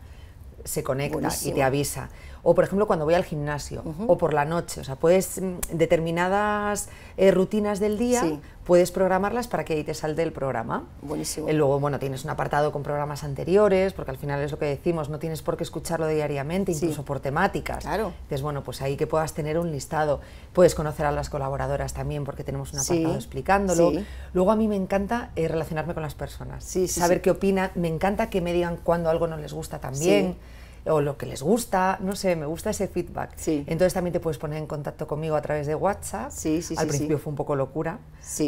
se 0.65 0.83
conecta 0.83 1.29
y 1.45 1.51
te 1.53 1.63
avisa. 1.63 2.09
O, 2.43 2.55
por 2.55 2.63
ejemplo, 2.63 2.87
cuando 2.87 3.05
voy 3.05 3.13
al 3.15 3.23
gimnasio 3.25 3.83
o 4.07 4.17
por 4.17 4.33
la 4.33 4.45
noche. 4.45 4.81
O 4.81 4.83
sea, 4.83 4.95
puedes, 4.95 5.41
mm, 5.41 5.77
determinadas 5.77 6.89
eh, 7.17 7.31
rutinas 7.31 7.79
del 7.79 7.97
día, 7.97 8.21
Sí. 8.21 8.39
puedes 8.65 8.91
programarlas 8.91 9.47
para 9.47 9.65
que 9.65 9.73
ahí 9.73 9.83
te 9.83 9.93
salte 9.93 10.23
el 10.23 10.31
programa. 10.31 10.85
Buenísimo. 11.01 11.49
Eh, 11.49 11.53
Luego, 11.53 11.79
bueno, 11.79 11.99
tienes 11.99 12.23
un 12.23 12.29
apartado 12.29 12.71
con 12.71 12.81
programas 12.83 13.23
anteriores, 13.25 13.91
porque 13.93 14.11
al 14.11 14.17
final 14.17 14.41
es 14.41 14.51
lo 14.51 14.59
que 14.59 14.65
decimos, 14.65 15.09
no 15.09 15.19
tienes 15.19 15.41
por 15.41 15.57
qué 15.57 15.63
escucharlo 15.63 16.07
diariamente, 16.07 16.73
Sí. 16.73 16.85
incluso 16.85 17.03
por 17.03 17.19
temáticas. 17.19 17.83
Claro. 17.83 18.13
Entonces, 18.21 18.41
bueno, 18.41 18.63
pues 18.63 18.81
ahí 18.81 18.95
que 18.95 19.05
puedas 19.07 19.33
tener 19.33 19.59
un 19.59 19.71
listado. 19.71 20.21
Puedes 20.53 20.75
conocer 20.75 21.05
a 21.05 21.11
las 21.11 21.29
colaboradoras 21.29 21.93
también, 21.93 22.23
porque 22.23 22.43
tenemos 22.45 22.71
un 22.73 22.79
Sí, 22.79 22.93
apartado 22.93 23.15
explicándolo. 23.15 23.91
sí. 23.91 24.05
Luego, 24.33 24.51
a 24.51 24.55
mí 24.55 24.67
me 24.67 24.75
encanta 24.77 25.31
eh, 25.35 25.47
relacionarme 25.49 25.93
con 25.93 26.03
las 26.03 26.15
personas, 26.15 26.63
Sí, 26.63 26.87
sí, 26.87 26.99
saber 27.01 27.21
qué 27.21 27.31
opinan. 27.31 27.71
Me 27.75 27.87
encanta 27.89 28.29
que 28.29 28.39
me 28.39 28.53
digan 28.53 28.77
cuando 28.83 29.09
algo 29.09 29.27
no 29.27 29.35
les 29.37 29.51
gusta 29.53 29.79
también. 29.79 30.37
O 30.85 31.01
lo 31.01 31.17
que 31.17 31.25
les 31.25 31.41
gusta, 31.41 31.97
no 32.01 32.15
sé, 32.15 32.35
me 32.35 32.45
gusta 32.45 32.69
ese 32.69 32.87
feedback. 32.87 33.31
Sí. 33.35 33.63
Entonces 33.67 33.93
también 33.93 34.13
te 34.13 34.19
puedes 34.19 34.37
poner 34.37 34.57
en 34.57 34.67
contacto 34.67 35.07
conmigo 35.07 35.35
a 35.35 35.41
través 35.41 35.67
de 35.67 35.75
WhatsApp. 35.75 36.31
Sí, 36.31 36.61
sí, 36.61 36.75
Al 36.77 36.87
principio 36.87 37.17
fue 37.19 37.31
un 37.31 37.35
poco 37.35 37.55
locura, 37.55 37.99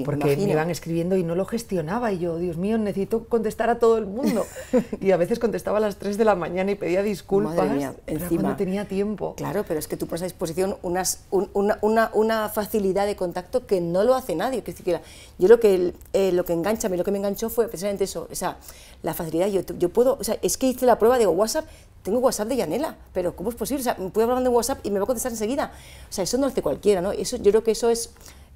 porque 0.05 0.37
me 0.37 0.51
iban 0.51 0.69
escribiendo 0.69 1.15
y 1.17 1.23
no 1.23 1.35
lo 1.35 1.45
gestionaba 1.45 2.11
y 2.11 2.19
yo, 2.19 2.37
Dios 2.37 2.57
mío, 2.57 2.77
necesito 2.77 3.25
contestar 3.25 3.69
a 3.69 3.79
todo 3.79 3.97
el 3.97 4.05
mundo. 4.05 4.45
y 5.01 5.11
a 5.11 5.17
veces 5.17 5.39
contestaba 5.39 5.77
a 5.77 5.81
las 5.81 5.97
3 5.97 6.17
de 6.17 6.25
la 6.25 6.35
mañana 6.35 6.71
y 6.71 6.75
pedía 6.75 7.03
disculpas, 7.03 7.55
Madre 7.55 7.73
mía, 7.73 7.93
pero 8.05 8.19
encima. 8.19 8.41
cuando 8.41 8.57
tenía 8.57 8.85
tiempo. 8.87 9.35
Claro, 9.35 9.63
pero 9.67 9.79
es 9.79 9.87
que 9.87 9.97
tú 9.97 10.07
pones 10.07 10.21
a 10.21 10.25
disposición 10.25 10.77
unas, 10.83 11.25
un- 11.31 11.49
una, 11.53 11.77
una- 11.81 12.11
una 12.13 12.49
facilidad 12.49 13.05
de 13.05 13.15
contacto 13.15 13.65
que 13.67 13.81
no 13.81 14.03
lo 14.03 14.15
hace 14.15 14.35
nadie. 14.35 14.63
Que 14.63 14.71
siquiera, 14.71 15.01
yo 15.37 15.47
lo 15.47 15.59
que, 15.59 15.93
eh, 16.13 16.31
lo 16.31 16.45
que 16.45 16.53
engancha, 16.53 16.87
lo 16.89 17.03
que 17.03 17.11
me 17.11 17.17
enganchó 17.17 17.49
fue 17.49 17.67
precisamente 17.67 18.05
eso, 18.05 18.27
o 18.31 18.35
sea, 18.35 18.57
la 19.03 19.13
facilidad. 19.13 19.47
Yo, 19.47 19.61
yo 19.77 19.89
puedo, 19.89 20.17
o 20.19 20.23
sea, 20.23 20.37
es 20.41 20.57
que 20.57 20.67
hice 20.67 20.85
la 20.85 20.97
prueba, 20.99 21.17
digo, 21.17 21.31
WhatsApp, 21.31 21.65
tengo 22.03 22.19
WhatsApp 22.19 22.47
de 22.47 22.55
Yanela, 22.57 22.97
pero 23.13 23.35
¿cómo 23.35 23.49
es 23.49 23.55
posible? 23.55 23.81
O 23.81 23.83
sea, 23.83 23.95
me 23.99 24.09
puedo 24.09 24.27
hablar 24.29 24.43
de 24.43 24.49
WhatsApp 24.49 24.79
y 24.83 24.91
me 24.91 24.99
va 24.99 25.03
a 25.03 25.07
contestar 25.07 25.31
enseguida. 25.31 25.71
O 26.09 26.13
sea, 26.13 26.23
eso 26.23 26.37
no 26.37 26.45
lo 26.47 26.51
hace 26.51 26.61
cualquiera, 26.61 27.01
¿no? 27.01 27.11
Eso, 27.11 27.37
yo 27.37 27.51
creo 27.51 27.63
que 27.63 27.71
eso 27.71 27.89
es 27.89 28.11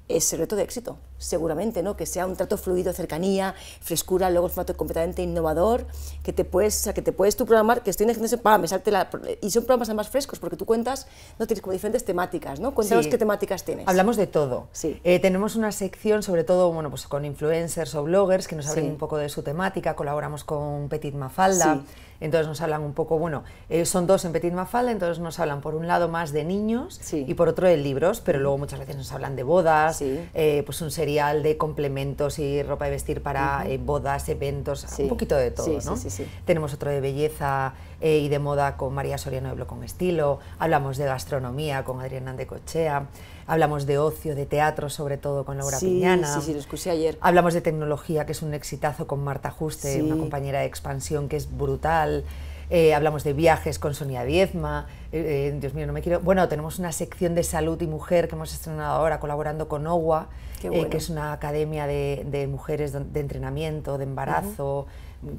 es 0.08 0.32
el 0.32 0.38
reto 0.38 0.54
de 0.54 0.62
éxito, 0.62 0.98
seguramente, 1.18 1.82
¿no? 1.82 1.96
Que 1.96 2.06
sea 2.06 2.26
un 2.26 2.36
trato 2.36 2.56
fluido, 2.58 2.92
cercanía, 2.92 3.56
frescura, 3.80 4.30
luego 4.30 4.46
un 4.46 4.50
formato 4.52 4.76
completamente 4.76 5.20
innovador, 5.20 5.84
que 6.22 6.32
te 6.32 6.44
puedes, 6.44 6.78
o 6.78 6.82
sea, 6.84 6.94
que 6.94 7.02
te 7.02 7.10
puedes 7.10 7.34
tú 7.34 7.44
programar, 7.44 7.82
que 7.82 7.90
estoy 7.90 8.04
en 8.04 8.10
el 8.10 8.14
gimnasio, 8.14 8.40
pa, 8.40 8.56
me 8.56 8.68
salte 8.68 8.92
la... 8.92 9.10
Y 9.42 9.50
son 9.50 9.64
programas 9.64 9.88
además 9.88 10.08
frescos, 10.08 10.38
porque 10.38 10.56
tú 10.56 10.64
cuentas, 10.64 11.08
no 11.40 11.48
tienes 11.48 11.60
como 11.60 11.72
diferentes 11.72 12.04
temáticas, 12.04 12.60
¿no? 12.60 12.72
Cuéntanos 12.72 13.06
Sí. 13.06 13.10
qué 13.10 13.18
temáticas 13.18 13.64
tienes. 13.64 13.88
Hablamos 13.88 14.16
de 14.16 14.28
todo. 14.28 14.68
Sí. 14.70 15.00
Eh, 15.02 15.18
tenemos 15.18 15.56
una 15.56 15.72
sección, 15.72 16.22
sobre 16.22 16.44
todo, 16.44 16.72
bueno, 16.72 16.88
pues 16.88 17.08
con 17.08 17.24
influencers 17.24 17.92
o 17.96 18.04
bloggers 18.04 18.46
que 18.46 18.54
nos 18.54 18.68
hablan 18.68 18.84
Sí. 18.84 18.90
un 18.92 18.98
poco 18.98 19.16
de 19.16 19.28
su 19.28 19.42
temática. 19.42 19.96
Colaboramos 19.96 20.44
con 20.44 20.88
Petit 20.88 21.16
Mafalda. 21.16 21.80
Sí. 21.84 22.15
Entonces 22.20 22.46
nos 22.46 22.60
hablan 22.60 22.82
un 22.82 22.92
poco, 22.92 23.18
bueno, 23.18 23.44
eh, 23.68 23.84
son 23.84 24.06
dos 24.06 24.24
en 24.24 24.32
Petit 24.32 24.52
Mafalda, 24.52 24.92
entonces 24.92 25.18
nos 25.18 25.38
hablan 25.38 25.60
por 25.60 25.74
un 25.74 25.86
lado 25.86 26.08
más 26.08 26.32
de 26.32 26.44
niños 26.44 26.98
Sí. 27.02 27.24
y 27.28 27.34
por 27.34 27.48
otro 27.48 27.66
de 27.68 27.76
libros, 27.76 28.20
pero 28.20 28.38
luego 28.38 28.58
muchas 28.58 28.78
veces 28.78 28.96
nos 28.96 29.12
hablan 29.12 29.36
de 29.36 29.42
bodas, 29.42 29.98
Sí. 29.98 30.20
eh, 30.34 30.62
pues 30.64 30.80
un 30.80 30.90
serial 30.90 31.42
de 31.42 31.56
complementos 31.56 32.38
y 32.38 32.62
ropa 32.62 32.86
de 32.86 32.92
vestir 32.92 33.22
para 33.22 33.64
eh, 33.68 33.78
bodas, 33.78 34.28
eventos, 34.28 34.80
Sí. 34.88 35.02
un 35.04 35.08
poquito 35.08 35.36
de 35.36 35.50
todo, 35.50 35.66
Sí, 35.66 35.80
sí, 35.80 35.88
¿no? 35.88 35.96
sí, 35.96 36.10
sí. 36.10 36.26
Tenemos 36.44 36.72
otro 36.74 36.90
de 36.90 37.00
belleza 37.00 37.74
y 38.00 38.28
de 38.28 38.38
moda 38.38 38.76
con 38.76 38.92
María 38.94 39.16
Soriano 39.16 39.48
de 39.48 39.54
Blog 39.54 39.68
con 39.68 39.82
Estilo. 39.82 40.38
Hablamos 40.58 40.98
de 40.98 41.06
gastronomía 41.06 41.82
con 41.84 42.00
Adriana 42.00 42.34
de 42.34 42.46
Cochea. 42.46 43.06
Hablamos 43.46 43.86
de 43.86 43.98
ocio, 43.98 44.34
de 44.34 44.44
teatro, 44.46 44.88
sobre 44.90 45.18
todo 45.18 45.44
con 45.44 45.56
Laura 45.58 45.78
sí, 45.78 45.86
Piñana. 45.86 46.26
Sí, 46.34 46.40
sí, 46.46 46.52
lo 46.52 46.58
escuché 46.58 46.90
ayer. 46.90 47.16
Hablamos 47.20 47.54
de 47.54 47.60
tecnología, 47.60 48.26
que 48.26 48.32
es 48.32 48.42
un 48.42 48.54
exitazo 48.54 49.06
con 49.06 49.22
Marta 49.22 49.50
Juste, 49.50 49.94
Sí. 49.94 50.00
una 50.00 50.16
compañera 50.16 50.60
de 50.60 50.66
expansión 50.66 51.28
que 51.28 51.36
es 51.36 51.56
brutal. 51.56 52.24
Eh, 52.68 52.94
hablamos 52.94 53.22
de 53.22 53.32
viajes 53.32 53.78
con 53.78 53.94
Sonia 53.94 54.24
Diezma. 54.24 54.86
Eh, 55.12 55.52
eh, 55.54 55.56
Dios 55.60 55.74
mío, 55.74 55.86
no 55.86 55.92
me 55.92 56.02
quiero. 56.02 56.18
Bueno, 56.20 56.48
tenemos 56.48 56.80
una 56.80 56.90
sección 56.90 57.36
de 57.36 57.44
salud 57.44 57.80
y 57.80 57.86
mujer 57.86 58.26
que 58.28 58.34
hemos 58.34 58.52
estrenado 58.52 58.96
ahora 58.96 59.20
colaborando 59.20 59.68
con 59.68 59.86
OWA, 59.86 60.26
bueno. 60.64 60.90
que 60.90 60.96
es 60.96 61.08
una 61.08 61.32
academia 61.32 61.86
de, 61.86 62.24
de 62.26 62.48
mujeres 62.48 62.92
de 62.92 63.20
entrenamiento, 63.20 63.98
de 63.98 64.04
embarazo, 64.04 64.88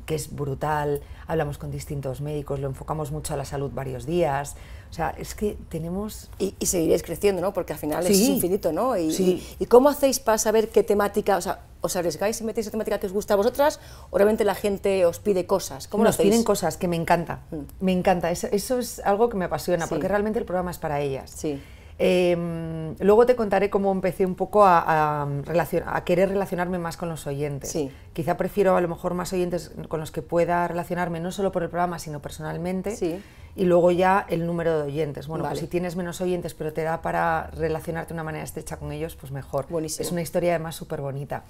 que 0.06 0.16
es 0.16 0.34
brutal. 0.34 1.02
Hablamos 1.28 1.58
con 1.58 1.70
distintos 1.70 2.22
médicos, 2.22 2.62
lo 2.62 2.68
enfocamos 2.68 3.12
mucho 3.12 3.34
a 3.34 3.38
la 3.38 3.44
salud 3.44 3.72
varios 3.74 4.06
días. 4.06 4.56
O 4.90 4.94
sea, 4.94 5.10
es 5.18 5.36
que 5.36 5.58
tenemos 5.70 6.30
Y, 6.40 6.56
y 6.60 6.66
seguiréis 6.66 7.04
creciendo, 7.04 7.42
¿no? 7.42 7.54
Porque 7.54 7.74
al 7.74 7.80
final 7.80 8.06
es 8.08 8.20
infinito, 8.20 8.72
¿no? 8.72 8.98
Y, 8.98 9.12
Sí. 9.14 9.44
y- 9.60 9.64
¿y 9.64 9.66
cómo 9.68 9.90
hacéis 9.90 10.20
para 10.20 10.38
saber 10.38 10.70
qué 10.70 10.84
temática, 10.84 11.38
o 11.38 11.42
sea, 11.42 11.60
os 11.82 11.96
arriesgáis 11.96 12.40
y 12.42 12.44
metéis 12.44 12.66
la 12.68 12.72
temática 12.72 13.00
que 13.00 13.06
os 13.08 13.14
gusta 13.14 13.34
a 13.36 13.38
vosotras 13.38 13.80
o 14.10 14.18
realmente 14.18 14.44
la 14.44 14.56
gente 14.56 15.06
os 15.06 15.20
pide 15.20 15.46
cosas? 15.46 15.88
¿Cómo 15.88 16.04
lo 16.04 16.10
nos 16.10 16.16
hacéis? 16.16 16.30
Mm. 16.30 16.32
piden 16.32 16.44
cosas 16.44 16.78
que 16.78 16.88
me 16.88 16.96
encanta, 16.96 17.42
me 17.80 17.92
encanta, 17.92 18.32
eso, 18.32 18.48
eso 18.52 18.80
es 18.80 19.00
algo 19.00 19.30
que 19.30 19.38
me 19.38 19.46
apasiona, 19.46 19.86
Sí. 19.86 19.90
porque 19.90 20.08
realmente 20.08 20.40
el 20.40 20.46
programa 20.46 20.72
es 20.72 20.78
para 20.78 21.02
ellas. 21.02 21.32
Sí. 21.36 21.62
Em, 22.00 22.96
luego 23.00 23.26
te 23.26 23.36
contaré 23.36 23.72
cómo 23.72 23.92
empecé 23.92 24.26
un 24.26 24.36
poco 24.36 24.64
a, 24.66 25.24
a, 25.24 26.04
querer 26.06 26.30
relacionarme 26.30 26.78
más 26.78 26.96
con 26.96 27.10
los 27.10 27.26
oyentes. 27.26 27.72
Sí. 27.72 27.90
Quizá 28.14 28.38
prefiero 28.38 28.76
a 28.76 28.82
lo 28.82 28.88
mejor 28.88 29.16
más 29.16 29.34
oyentes 29.34 29.72
con 29.88 30.00
los 30.00 30.12
que 30.12 30.22
pueda 30.22 30.68
relacionarme 30.68 31.20
no 31.20 31.32
solo 31.32 31.52
por 31.52 31.64
el 31.64 31.70
programa, 31.70 31.98
sino 31.98 32.22
personalmente. 32.22 32.96
Sí. 32.96 33.20
Y 33.56 33.66
luego 33.66 33.90
ya 33.90 34.28
el 34.30 34.46
número 34.46 34.78
de 34.78 34.84
oyentes. 34.84 35.28
Bueno, 35.28 35.46
pues 35.48 35.60
si 35.60 35.66
tienes 35.66 35.96
menos 35.96 36.22
oyentes, 36.22 36.54
pero 36.54 36.74
te 36.74 36.84
da 36.84 37.02
para 37.02 37.48
relacionarte 37.48 38.10
de 38.10 38.14
una 38.14 38.24
manera 38.24 38.44
estrecha 38.44 38.78
con 38.78 38.92
ellos, 38.92 39.16
pues 39.16 39.32
mejor. 39.32 39.66
Buenísimo. 39.68 40.06
Es 40.06 40.12
una 40.12 40.22
historia 40.22 40.52
además 40.52 40.76
súper 40.76 41.02
bonita. 41.02 41.44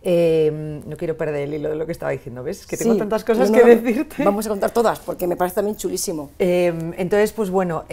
Em, 0.00 0.88
no 0.88 0.96
quiero 0.96 1.16
perder 1.16 1.48
el 1.48 1.54
hilo 1.54 1.70
de 1.70 1.74
lo 1.74 1.84
que 1.84 1.90
estaba 1.90 2.12
diciendo, 2.12 2.44
¿ves? 2.44 2.64
Que 2.64 2.76
tengo 2.76 2.96
tantas 2.96 3.24
cosas 3.24 3.50
que 3.50 3.64
decirte. 3.64 4.22
Vamos 4.22 4.46
a 4.46 4.50
contar 4.50 4.70
todas, 4.70 5.00
porque 5.00 5.26
me 5.26 5.34
parece 5.34 5.56
también 5.56 5.76
chulísimo. 5.76 6.30
Em, 6.38 6.94
entonces, 6.96 7.32
pues 7.32 7.50
bueno, 7.50 7.84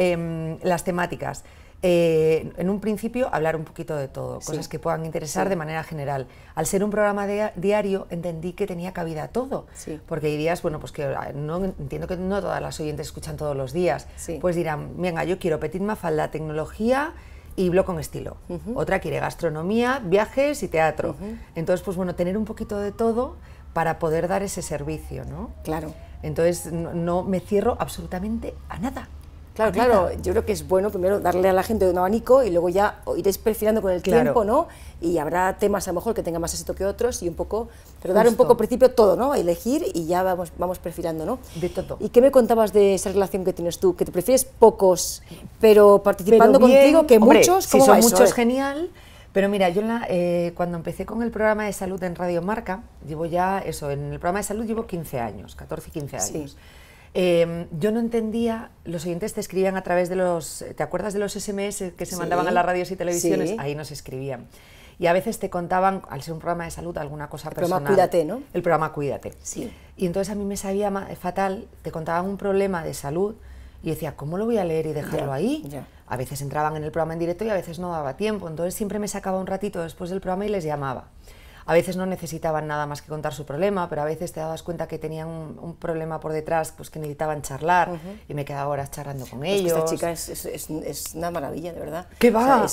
las 0.61 0.83
temáticas. 0.83 1.43
Eh, 1.81 2.51
en 2.57 2.69
un 2.69 2.79
principio 2.79 3.29
hablar 3.31 3.55
un 3.55 3.63
poquito 3.63 3.95
de 3.95 4.07
todo, 4.07 4.39
cosas 4.39 4.67
que 4.67 4.79
puedan 4.79 5.05
interesar 5.05 5.49
de 5.49 5.55
manera 5.55 5.83
general. 5.83 6.27
Al 6.55 6.65
ser 6.65 6.83
un 6.83 6.89
programa 6.89 7.27
diario 7.55 8.07
entendí 8.09 8.53
que 8.53 8.65
tenía 8.65 8.91
cabida 8.91 9.27
todo, 9.27 9.67
porque 10.07 10.27
hay 10.27 10.37
días, 10.37 10.61
bueno, 10.61 10.79
pues 10.79 10.91
que 10.91 11.03
ah, 11.03 11.31
no, 11.35 11.63
entiendo 11.63 12.07
que 12.07 12.17
no 12.17 12.41
todas 12.41 12.61
las 12.61 12.79
oyentes 12.79 13.07
escuchan 13.07 13.37
todos 13.37 13.55
los 13.55 13.71
días, 13.71 14.07
pues 14.41 14.55
dirán, 14.55 14.99
venga, 14.99 15.23
yo 15.25 15.37
quiero 15.37 15.59
Petit 15.59 15.81
Mafalda, 15.81 16.31
tecnología 16.31 17.13
y 17.55 17.69
blog 17.69 17.85
con 17.85 17.99
estilo. 17.99 18.37
Otra 18.73 18.99
quiere 18.99 19.19
gastronomía, 19.19 20.01
viajes 20.03 20.63
y 20.63 20.67
teatro. 20.67 21.15
Entonces, 21.55 21.83
pues 21.83 21.97
bueno, 21.97 22.15
tener 22.15 22.37
un 22.37 22.45
poquito 22.45 22.79
de 22.79 22.91
todo 22.91 23.35
para 23.73 23.99
poder 23.99 24.27
dar 24.27 24.41
ese 24.41 24.61
servicio, 24.61 25.25
¿no? 25.25 25.51
Claro. 25.63 25.93
Entonces, 26.23 26.71
no 26.71 27.23
me 27.23 27.39
cierro 27.39 27.77
absolutamente 27.79 28.55
a 28.69 28.79
nada. 28.79 29.07
Claro, 29.55 29.71
claro, 29.71 30.11
yo 30.21 30.33
creo 30.33 30.45
que 30.45 30.51
es 30.51 30.67
bueno 30.67 30.89
primero 30.89 31.21
darle 31.21 31.47
a 31.47 31.53
la 31.53 31.63
gente 31.63 31.89
un 31.89 31.97
abanico 31.97 32.43
y 32.43 32.49
luego 32.49 32.67
ya 32.67 32.99
iréis 33.15 33.37
perfilando 33.37 33.81
con 33.81 33.91
el 33.93 34.01
tiempo, 34.03 34.43
¿no? 34.43 34.67
Y 34.99 35.17
habrá 35.17 35.57
temas 35.57 35.87
a 35.87 35.91
lo 35.91 35.95
mejor 35.95 36.13
que 36.13 36.23
tengan 36.23 36.41
más 36.41 36.53
éxito 36.53 36.75
que 36.75 36.85
otros 36.85 37.23
y 37.23 37.29
un 37.29 37.35
poco, 37.35 37.69
pero 38.01 38.13
dar 38.13 38.27
un 38.27 38.35
poco 38.35 38.51
al 38.51 38.57
principio 38.57 38.91
todo, 38.91 39.15
¿no? 39.15 39.31
A 39.31 39.39
elegir 39.39 39.85
y 39.93 40.07
ya 40.07 40.23
vamos, 40.23 40.51
vamos 40.57 40.79
perfilando, 40.79 41.25
¿no? 41.25 41.39
De 41.55 41.69
todo. 41.69 41.95
¿Y 42.01 42.09
qué 42.09 42.19
me 42.19 42.31
contabas 42.31 42.73
de 42.73 42.95
esa 42.95 43.13
relación 43.13 43.45
que 43.45 43.53
tienes 43.53 43.79
tú? 43.79 43.95
Que 43.95 44.03
te 44.03 44.11
prefieres 44.11 44.43
pocos, 44.43 45.23
pero 45.61 46.03
participando 46.03 46.59
contigo, 46.59 47.07
que 47.07 47.19
muchos, 47.19 47.67
¿cómo 47.67 47.85
si 47.85 47.91
son 47.91 47.99
muchos, 48.01 48.33
genial. 48.33 48.89
Pero 49.31 49.47
mira, 49.47 49.69
yo 49.69 49.81
eh, 50.09 50.51
cuando 50.55 50.77
empecé 50.77 51.05
con 51.05 51.21
el 51.23 51.31
programa 51.31 51.63
de 51.65 51.73
salud 51.73 52.01
en 52.03 52.15
Radio 52.15 52.41
Marca, 52.41 52.83
llevo 53.07 53.25
ya 53.25 53.59
eso, 53.59 53.89
en 53.89 54.11
el 54.11 54.19
programa 54.19 54.39
de 54.39 54.43
salud 54.43 54.65
llevo 54.65 54.85
15 54.85 55.19
años, 55.19 55.55
14 55.55 55.89
y 55.89 55.91
15 55.91 56.17
años. 56.17 56.57
Em, 57.17 57.67
yo 57.79 57.93
no 57.93 58.01
entendía, 58.01 58.71
los 58.83 59.05
oyentes 59.05 59.33
te 59.33 59.39
escribían 59.39 59.77
a 59.77 59.83
través 59.83 60.09
de 60.09 60.17
los, 60.17 60.65
¿te 60.75 60.83
acuerdas 60.83 61.13
de 61.13 61.19
los 61.19 61.33
SMS 61.33 61.93
que 61.95 62.05
se 62.05 62.17
mandaban 62.17 62.45
a 62.45 62.51
las 62.51 62.65
radios 62.65 62.91
y 62.91 62.97
televisiones? 62.97 63.55
Ahí 63.57 63.73
nos 63.73 63.89
escribían. 63.91 64.47
Y 64.99 65.07
a 65.07 65.13
veces 65.13 65.39
te 65.39 65.49
contaban, 65.49 66.01
al 66.09 66.21
ser 66.23 66.33
un 66.33 66.39
programa 66.39 66.65
de 66.65 66.71
salud, 66.71 66.97
alguna 66.97 67.29
cosa 67.29 67.47
el 67.47 67.55
personal. 67.55 67.83
El 67.83 67.85
programa 67.85 68.09
Cuídate, 68.09 68.25
¿no? 68.25 68.43
El 68.53 68.61
programa 68.61 68.91
Cuídate. 68.91 69.33
Sí. 69.41 69.71
Y 69.95 70.05
entonces 70.05 70.29
a 70.29 70.35
mí 70.35 70.43
me 70.43 70.57
sabía 70.57 70.91
fatal, 71.17 71.67
te 71.83 71.91
contaban 71.91 72.25
un 72.25 72.35
problema 72.35 72.83
de 72.83 72.93
salud 72.93 73.35
y 73.81 73.91
decía, 73.91 74.17
¿cómo 74.17 74.37
lo 74.37 74.45
voy 74.45 74.57
a 74.57 74.65
leer 74.65 74.87
y 74.87 74.91
dejarlo 74.93 75.31
ahí? 75.31 75.65
A 76.07 76.17
veces 76.17 76.41
entraban 76.41 76.75
en 76.75 76.83
el 76.83 76.91
programa 76.91 77.13
en 77.13 77.19
directo 77.19 77.45
y 77.45 77.49
a 77.49 77.53
veces 77.53 77.79
no 77.79 77.91
daba 77.91 78.17
tiempo. 78.17 78.49
Entonces 78.49 78.75
siempre 78.75 78.99
me 78.99 79.07
sacaba 79.07 79.39
un 79.39 79.47
ratito 79.47 79.81
después 79.81 80.09
del 80.09 80.19
programa 80.19 80.45
y 80.47 80.49
les 80.49 80.65
llamaba. 80.65 81.07
A 81.67 81.73
veces 81.73 81.97
no 81.97 82.05
necesitaban 82.05 82.67
nada 82.67 82.85
más 82.85 83.01
que 83.01 83.09
contar 83.09 83.33
su 83.33 83.45
problema, 83.45 83.89
pero 83.89 84.03
a 84.03 84.05
veces 84.05 84.31
te 84.31 84.39
dabas 84.39 84.61
cuenta 84.61 84.87
que 84.87 84.99
tenían 84.99 85.27
un, 85.27 85.75
problema 85.75 86.19
por 86.19 86.31
detrás, 86.31 86.71
pues 86.75 86.89
que 86.89 86.99
necesitaban 86.99 87.41
charlar 87.41 87.99
y 88.27 88.33
me 88.33 88.45
quedaba 88.45 88.69
horas 88.69 88.91
charlando 88.91 89.25
con 89.25 89.43
ellos. 89.43 89.73
esta 89.73 89.85
chica 89.85 90.11
es, 90.11 90.29
es, 90.29 90.69
es, 90.69 91.15
una 91.15 91.31
maravilla, 91.31 91.73
de 91.73 91.79
verdad. 91.79 92.07
¿Qué 92.19 92.31
va? 92.31 92.65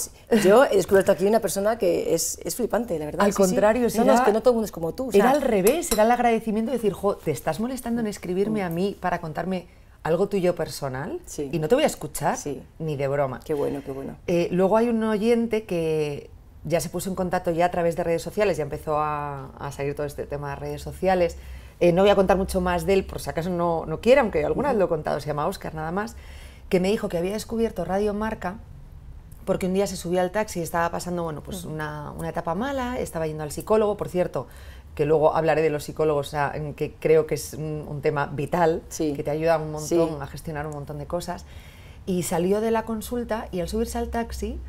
yo 0.45 0.65
he 0.65 0.77
descubierto 0.77 1.13
aquí 1.13 1.27
una 1.27 1.41
persona 1.41 1.79
que 1.79 2.15
es, 2.15 2.39
flipante, 2.55 2.99
la 2.99 3.07
verdad. 3.07 3.25
Al 3.25 3.35
contrario, 3.35 3.89
sí. 3.89 3.99
No, 3.99 4.13
es 4.13 4.21
que 4.21 4.33
no 4.33 4.41
todo 4.41 4.51
el 4.51 4.57
mundo 4.57 4.67
es 4.67 4.73
como 4.73 4.93
tú. 4.93 5.11
era 5.13 5.31
al 5.31 5.43
revés, 5.43 5.91
era 5.91 6.05
el 6.05 6.11
agradecimiento 6.11 6.71
de 6.71 6.77
decir, 6.77 6.93
jo, 6.93 7.17
te 7.17 7.31
estás 7.31 7.61
molestando 7.61 8.01
en 8.01 8.07
escribirme 8.07 8.63
a 8.63 8.69
mí 8.69 8.97
para 9.01 9.21
contarme 9.21 9.67
algo 10.03 10.29
tuyo 10.29 10.55
personal 10.55 11.21
y 11.39 11.59
no 11.59 11.69
te 11.69 11.75
voy 11.75 11.85
a 11.85 11.87
escuchar 11.87 12.37
ni 12.79 12.97
de 12.97 13.09
broma. 13.09 13.41
Qué 13.45 13.55
bueno, 13.55 13.83
qué 13.85 13.93
bueno. 13.93 14.17
Eh, 14.27 14.49
luego 14.51 14.77
hay 14.77 14.89
un 14.89 15.03
oyente 15.05 15.65
que 15.65 16.31
ya 16.65 16.81
se 16.81 16.89
puso 16.89 17.11
en 17.11 17.17
contacto 17.17 17.51
ya 17.51 17.67
a 17.67 17.71
través 17.71 17.97
de 17.97 18.05
redes 18.05 18.23
sociales, 18.23 18.57
ya 18.57 18.63
empezó 18.63 18.99
a, 18.99 19.51
a 19.59 19.73
salir 19.73 19.95
todo 19.95 20.07
este 20.07 20.27
tema 20.27 20.51
de 20.51 20.57
redes 20.57 20.83
sociales. 20.83 21.37
Eh, 21.81 21.93
no 21.93 22.03
voy 22.03 22.11
a 22.11 22.15
contar 22.15 22.37
mucho 22.37 22.61
más 22.61 22.87
de 22.87 22.95
él, 22.95 23.05
por 23.05 23.21
si 23.21 23.29
acaso 23.31 23.51
no, 23.51 23.87
no 23.87 24.01
quiere, 24.01 24.21
aunque 24.21 24.45
alguna 24.45 24.69
vez 24.69 24.79
lo 24.79 24.85
he 24.85 24.89
contado, 24.89 25.19
se 25.21 25.27
llama 25.27 25.47
Oscar 25.47 25.75
nada 25.75 25.91
más, 25.91 26.17
que 26.69 26.79
me 26.79 26.89
dijo 26.89 27.09
que 27.09 27.19
había 27.19 27.33
descubierto 27.33 27.85
Radio 27.85 28.15
Marca 28.15 28.59
porque 29.45 29.67
un 29.67 29.75
día 29.75 29.89
se 29.89 29.97
subió 29.97 30.21
al 30.21 30.31
taxi 30.31 30.61
y 30.61 30.63
estaba 30.63 30.91
pasando 30.91 31.25
bueno, 31.25 31.43
pues 31.43 31.65
una, 31.65 32.13
una, 32.13 32.29
etapa 32.29 32.55
mala, 32.55 33.01
estaba 33.01 33.27
yendo 33.27 33.43
al 33.43 33.51
psicólogo, 33.51 33.97
por 33.97 34.09
cierto, 34.09 34.47
que 34.95 35.07
luego 35.07 35.35
hablaré 35.35 35.63
de 35.63 35.71
los 35.71 35.85
psicólogos, 35.85 36.35
que 36.77 36.95
creo 37.01 37.27
que 37.27 37.35
es 37.35 37.55
un, 37.55 38.01
tema 38.03 38.27
vital, 38.27 38.83
que 38.97 39.23
te 39.23 39.31
ayuda 39.31 39.59
un 39.59 39.73
montón 39.73 40.21
a 40.21 40.27
gestionar 40.27 40.67
un 40.67 40.75
montón 40.75 40.99
de 40.99 41.07
cosas. 41.07 41.47
Y 42.05 42.25
salió 42.25 42.61
de 42.61 42.71
la 42.71 42.85
consulta 42.85 43.49
y 43.53 43.61
al 43.61 43.69
subirse 43.69 43.99
al 43.99 44.09
taxi 44.09 44.61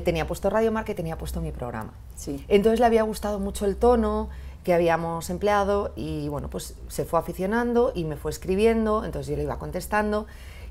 tenía 0.00 0.26
puesto 0.26 0.48
Radio 0.50 0.70
Marca 0.70 0.92
y 0.92 0.94
tenía 0.94 1.18
puesto 1.18 1.40
mi 1.40 1.50
programa. 1.50 1.92
Sí. 2.14 2.44
Entonces 2.48 2.78
le 2.78 2.86
había 2.86 3.02
gustado 3.02 3.40
mucho 3.40 3.66
el 3.66 3.76
tono 3.76 4.28
que 4.64 4.74
habíamos 4.74 5.30
empleado 5.30 5.92
y 5.96 6.28
bueno, 6.28 6.48
pues 6.48 6.74
se 6.88 7.04
fue 7.04 7.18
aficionando 7.18 7.92
y 7.94 8.04
me 8.04 8.16
fue 8.16 8.30
escribiendo, 8.30 9.04
entonces 9.04 9.30
yo 9.30 9.36
le 9.36 9.44
iba 9.44 9.58
contestando 9.58 10.26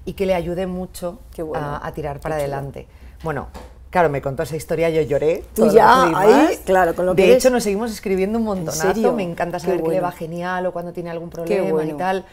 y 0.05 0.13
que 0.13 0.25
le 0.25 0.35
ayudé 0.35 0.67
mucho 0.67 1.19
a, 1.55 1.91
tirar 1.93 2.19
para 2.19 2.35
adelante. 2.35 2.87
Bueno, 3.23 3.47
Claro, 3.89 4.09
me 4.09 4.21
contó 4.21 4.43
esa 4.43 4.55
historia, 4.55 4.91
yo 4.91 5.01
lloré. 5.01 5.43
Tú 5.55 5.67
ya, 5.71 6.15
ahí, 6.15 6.59
claro, 6.63 6.93
con 6.93 7.07
lo 7.07 7.15
que 7.15 7.23
De 7.23 7.33
hecho, 7.33 7.49
nos 7.49 7.63
seguimos 7.63 7.91
escribiendo 7.91 8.37
un 8.37 8.45
montonazo. 8.45 9.13
Me 9.13 9.23
encanta 9.23 9.57
saber 9.57 9.81
que 9.81 9.89
le 9.89 9.99
va 9.99 10.11
genial 10.11 10.67
o 10.67 10.71
cuando 10.71 10.93
tiene 10.93 11.09
algún 11.09 11.31
problema 11.31 11.83
y 11.83 11.93
tal. 11.93 12.23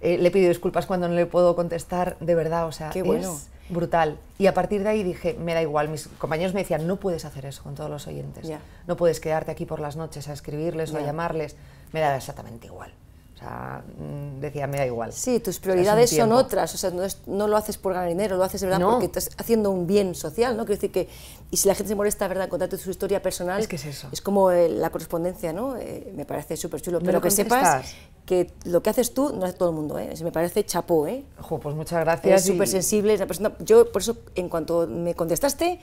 Eh, 0.00 0.16
le 0.16 0.30
pido 0.30 0.48
disculpas 0.48 0.86
cuando 0.86 1.08
no 1.08 1.14
le 1.14 1.26
puedo 1.26 1.54
contestar, 1.54 2.16
de 2.18 2.34
verdad, 2.34 2.66
o 2.66 2.72
sea, 2.72 2.88
Qué 2.88 3.02
bueno 3.02 3.38
brutal. 3.72 4.18
Y 4.38 4.46
a 4.46 4.54
partir 4.54 4.82
de 4.82 4.90
ahí 4.90 5.02
dije, 5.02 5.34
me 5.34 5.54
da 5.54 5.62
igual. 5.62 5.88
Mis 5.88 6.08
compañeros 6.18 6.54
me 6.54 6.60
decían, 6.60 6.86
no 6.86 6.96
puedes 6.96 7.24
hacer 7.24 7.46
eso 7.46 7.62
con 7.62 7.74
todos 7.74 7.90
los 7.90 8.06
oyentes. 8.06 8.48
No 8.86 8.96
puedes 8.96 9.20
quedarte 9.20 9.50
aquí 9.50 9.66
por 9.66 9.80
las 9.80 9.96
noches 9.96 10.28
a 10.28 10.32
escribirles 10.32 10.92
o 10.92 10.98
a 10.98 11.00
llamarles. 11.00 11.56
Me 11.92 12.00
da 12.00 12.16
exactamente 12.16 12.66
igual. 12.66 12.92
Mm, 13.42 14.40
decía, 14.40 14.66
me 14.66 14.78
da 14.78 14.86
igual. 14.86 15.12
Sí, 15.12 15.40
tus 15.40 15.58
prioridades 15.58 16.10
son 16.10 16.32
otras, 16.32 16.74
o 16.74 16.78
sea, 16.78 16.92
no, 17.26 17.48
lo 17.48 17.56
haces 17.56 17.76
por 17.78 17.92
ganar 17.92 18.08
dinero, 18.08 18.36
lo 18.36 18.44
haces 18.44 18.60
de 18.60 18.66
verdad 18.68 18.86
porque 18.86 19.06
estás 19.06 19.30
haciendo 19.36 19.70
un 19.70 19.86
bien 19.86 20.14
social, 20.14 20.56
¿no? 20.56 20.64
Quiero 20.64 20.80
decir 20.80 20.92
que, 20.92 21.08
y 21.50 21.56
si 21.56 21.68
la 21.68 21.74
gente 21.74 21.88
se 21.88 21.94
molesta, 21.94 22.28
¿verdad?, 22.28 22.48
contarte 22.48 22.76
su 22.78 22.90
historia 22.90 23.22
personal, 23.22 23.60
es 23.60 23.68
que 23.68 23.76
es 23.76 23.84
eso. 23.84 24.08
Es 24.12 24.20
como 24.20 24.50
eh, 24.50 24.68
la 24.68 24.90
correspondencia, 24.90 25.52
¿no? 25.52 25.76
Eh, 25.76 26.12
me 26.14 26.24
parece 26.24 26.56
súper 26.56 26.80
chulo, 26.80 27.00
pero 27.00 27.20
que 27.20 27.30
sepas 27.30 27.94
que 28.26 28.52
lo 28.64 28.82
que 28.82 28.90
haces 28.90 29.14
tú 29.14 29.34
no 29.34 29.44
hace 29.44 29.54
todo 29.54 29.70
el 29.70 29.74
mundo, 29.74 29.98
¿eh? 29.98 30.12
Me 30.22 30.32
parece 30.32 30.64
chapó, 30.64 31.06
¿eh? 31.06 31.24
pues 31.62 31.74
muchas 31.74 32.00
gracias. 32.00 32.42
Es 32.42 32.46
súper 32.46 32.68
sensible, 32.68 33.14
una 33.14 33.26
persona, 33.26 33.52
yo 33.60 33.90
por 33.90 34.02
eso, 34.02 34.16
en 34.34 34.48
cuanto 34.48 34.86
me 34.86 35.14
contestaste, 35.14 35.80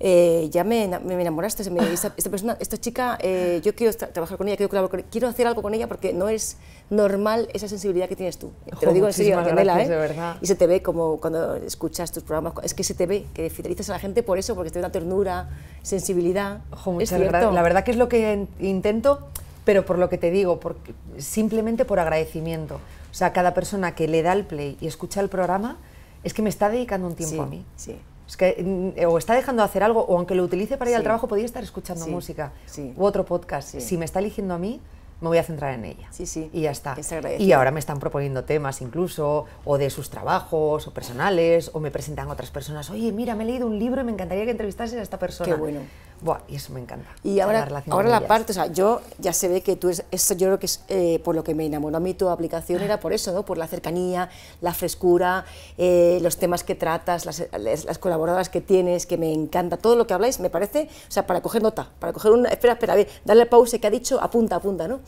eh, 0.00 0.48
ya 0.52 0.62
me, 0.62 0.88
me 1.04 1.20
enamoraste, 1.20 1.68
me, 1.70 1.80
esta, 1.92 2.12
esta, 2.16 2.30
persona, 2.30 2.56
esta 2.60 2.76
chica, 2.76 3.18
eh, 3.20 3.60
yo 3.64 3.74
quiero 3.74 3.92
trabajar 3.94 4.38
con 4.38 4.46
ella, 4.48 4.56
quiero 4.56 4.70
colaborar 4.70 5.04
quiero 5.10 5.28
hacer 5.28 5.46
algo 5.46 5.62
con 5.62 5.74
ella 5.74 5.88
porque 5.88 6.12
no 6.12 6.28
es 6.28 6.56
normal 6.90 7.48
esa 7.52 7.68
sensibilidad 7.68 8.08
que 8.08 8.16
tienes 8.16 8.38
tú. 8.38 8.52
Te 8.78 8.86
lo 8.86 8.92
digo 8.92 9.06
en 9.06 9.12
serio, 9.12 9.36
Daniela, 9.36 9.82
¿eh? 9.82 9.88
de 9.88 9.96
verdad. 9.96 10.36
Y 10.40 10.46
se 10.46 10.54
te 10.54 10.66
ve 10.66 10.82
como 10.82 11.18
cuando 11.18 11.56
escuchas 11.56 12.12
tus 12.12 12.22
programas, 12.22 12.52
es 12.62 12.74
que 12.74 12.84
se 12.84 12.94
te 12.94 13.06
ve, 13.06 13.26
que 13.34 13.50
fidelizas 13.50 13.90
a 13.90 13.94
la 13.94 13.98
gente 13.98 14.22
por 14.22 14.38
eso, 14.38 14.54
porque 14.54 14.70
te 14.70 14.80
da 14.80 14.90
ternura, 14.90 15.48
sensibilidad. 15.82 16.60
es 17.00 17.08
cierto. 17.08 17.50
La 17.50 17.62
verdad 17.62 17.84
que 17.84 17.90
es 17.90 17.96
lo 17.96 18.08
que 18.08 18.46
intento, 18.60 19.28
pero 19.64 19.84
por 19.84 19.98
lo 19.98 20.08
que 20.08 20.16
te 20.16 20.30
digo, 20.30 20.60
porque, 20.60 20.94
simplemente 21.18 21.84
por 21.84 21.98
agradecimiento. 21.98 22.76
O 23.10 23.14
sea, 23.14 23.32
cada 23.32 23.52
persona 23.52 23.94
que 23.94 24.06
le 24.06 24.22
da 24.22 24.32
el 24.32 24.44
play 24.44 24.76
y 24.80 24.86
escucha 24.86 25.20
el 25.20 25.28
programa, 25.28 25.78
es 26.22 26.34
que 26.34 26.42
me 26.42 26.50
está 26.50 26.68
dedicando 26.68 27.06
un 27.06 27.14
tiempo 27.14 27.42
a 27.42 27.46
mí. 27.46 27.64
Sí. 27.76 27.98
Es 28.28 28.36
que 28.36 28.62
mm, 28.62 29.06
o 29.06 29.18
está 29.18 29.34
dejando 29.34 29.62
de 29.62 29.66
hacer 29.66 29.82
algo, 29.82 30.04
o 30.04 30.16
aunque 30.16 30.34
lo 30.34 30.44
utilice 30.44 30.76
para 30.76 30.90
ir 30.90 30.96
al 30.96 31.02
trabajo, 31.02 31.26
podría 31.26 31.46
estar 31.46 31.62
escuchando 31.62 32.06
música 32.06 32.52
u 32.96 33.04
otro 33.04 33.24
podcast. 33.24 33.78
Si 33.80 33.96
me 33.96 34.04
está 34.04 34.18
eligiendo 34.20 34.54
a 34.54 34.58
mí, 34.58 34.80
me 35.20 35.28
voy 35.28 35.38
a 35.38 35.42
centrar 35.42 35.74
en 35.74 35.84
ella. 35.84 36.06
Sí, 36.10 36.26
sí. 36.26 36.48
Y 36.52 36.62
ya 36.62 36.70
está. 36.70 36.96
Y 37.38 37.52
ahora 37.52 37.70
me 37.70 37.80
están 37.80 37.98
proponiendo 37.98 38.44
temas 38.44 38.80
incluso, 38.82 39.46
o 39.64 39.78
de 39.78 39.90
sus 39.90 40.10
trabajos, 40.10 40.86
o 40.86 40.94
personales, 40.94 41.70
o 41.72 41.80
me 41.80 41.90
presentan 41.90 42.30
otras 42.30 42.50
personas. 42.50 42.90
Oye, 42.90 43.10
mira, 43.12 43.34
me 43.34 43.44
he 43.44 43.46
leído 43.46 43.66
un 43.66 43.78
libro 43.78 44.00
y 44.02 44.04
me 44.04 44.12
encantaría 44.12 44.44
que 44.44 44.52
entrevistases 44.52 44.98
a 44.98 45.02
esta 45.02 45.18
persona. 45.18 45.52
Qué 45.52 45.58
bueno. 45.58 45.80
Buah, 46.20 46.40
y 46.48 46.56
eso 46.56 46.72
me 46.72 46.80
encanta. 46.80 47.08
Y 47.22 47.38
ahora, 47.38 47.66
la, 47.66 47.84
ahora 47.90 48.08
la 48.08 48.26
parte, 48.26 48.50
o 48.50 48.54
sea, 48.54 48.66
yo 48.66 49.00
ya 49.18 49.32
se 49.32 49.48
ve 49.48 49.60
que 49.60 49.76
tú, 49.76 49.88
es, 49.88 50.04
eso 50.10 50.34
yo 50.34 50.48
creo 50.48 50.58
que 50.58 50.66
es 50.66 50.82
eh, 50.88 51.20
por 51.22 51.36
lo 51.36 51.44
que 51.44 51.54
me 51.54 51.64
enamoró 51.64 51.96
a 51.96 52.00
mí 52.00 52.12
tu 52.14 52.28
aplicación, 52.28 52.82
era 52.82 52.98
por 52.98 53.12
eso, 53.12 53.32
¿no? 53.32 53.44
Por 53.44 53.56
la 53.56 53.68
cercanía, 53.68 54.28
la 54.60 54.74
frescura, 54.74 55.44
eh, 55.76 56.18
los 56.20 56.36
temas 56.36 56.64
que 56.64 56.74
tratas, 56.74 57.24
las, 57.24 57.44
las, 57.52 57.98
colaboradoras 57.98 58.48
que 58.48 58.60
tienes, 58.60 59.06
que 59.06 59.16
me 59.16 59.32
encanta, 59.32 59.76
todo 59.76 59.94
lo 59.94 60.08
que 60.08 60.14
habláis, 60.14 60.40
me 60.40 60.50
parece, 60.50 60.88
o 61.08 61.10
sea, 61.10 61.24
para 61.24 61.40
coger 61.40 61.62
nota, 61.62 61.88
para 62.00 62.12
coger 62.12 62.32
una, 62.32 62.48
espera, 62.48 62.72
espera, 62.72 62.94
a 62.94 62.96
ver, 62.96 63.08
darle 63.24 63.46
pausa 63.46 63.78
que 63.78 63.86
ha 63.86 63.90
dicho, 63.90 64.20
apunta, 64.20 64.56
apunta, 64.56 64.88
¿no? 64.88 65.00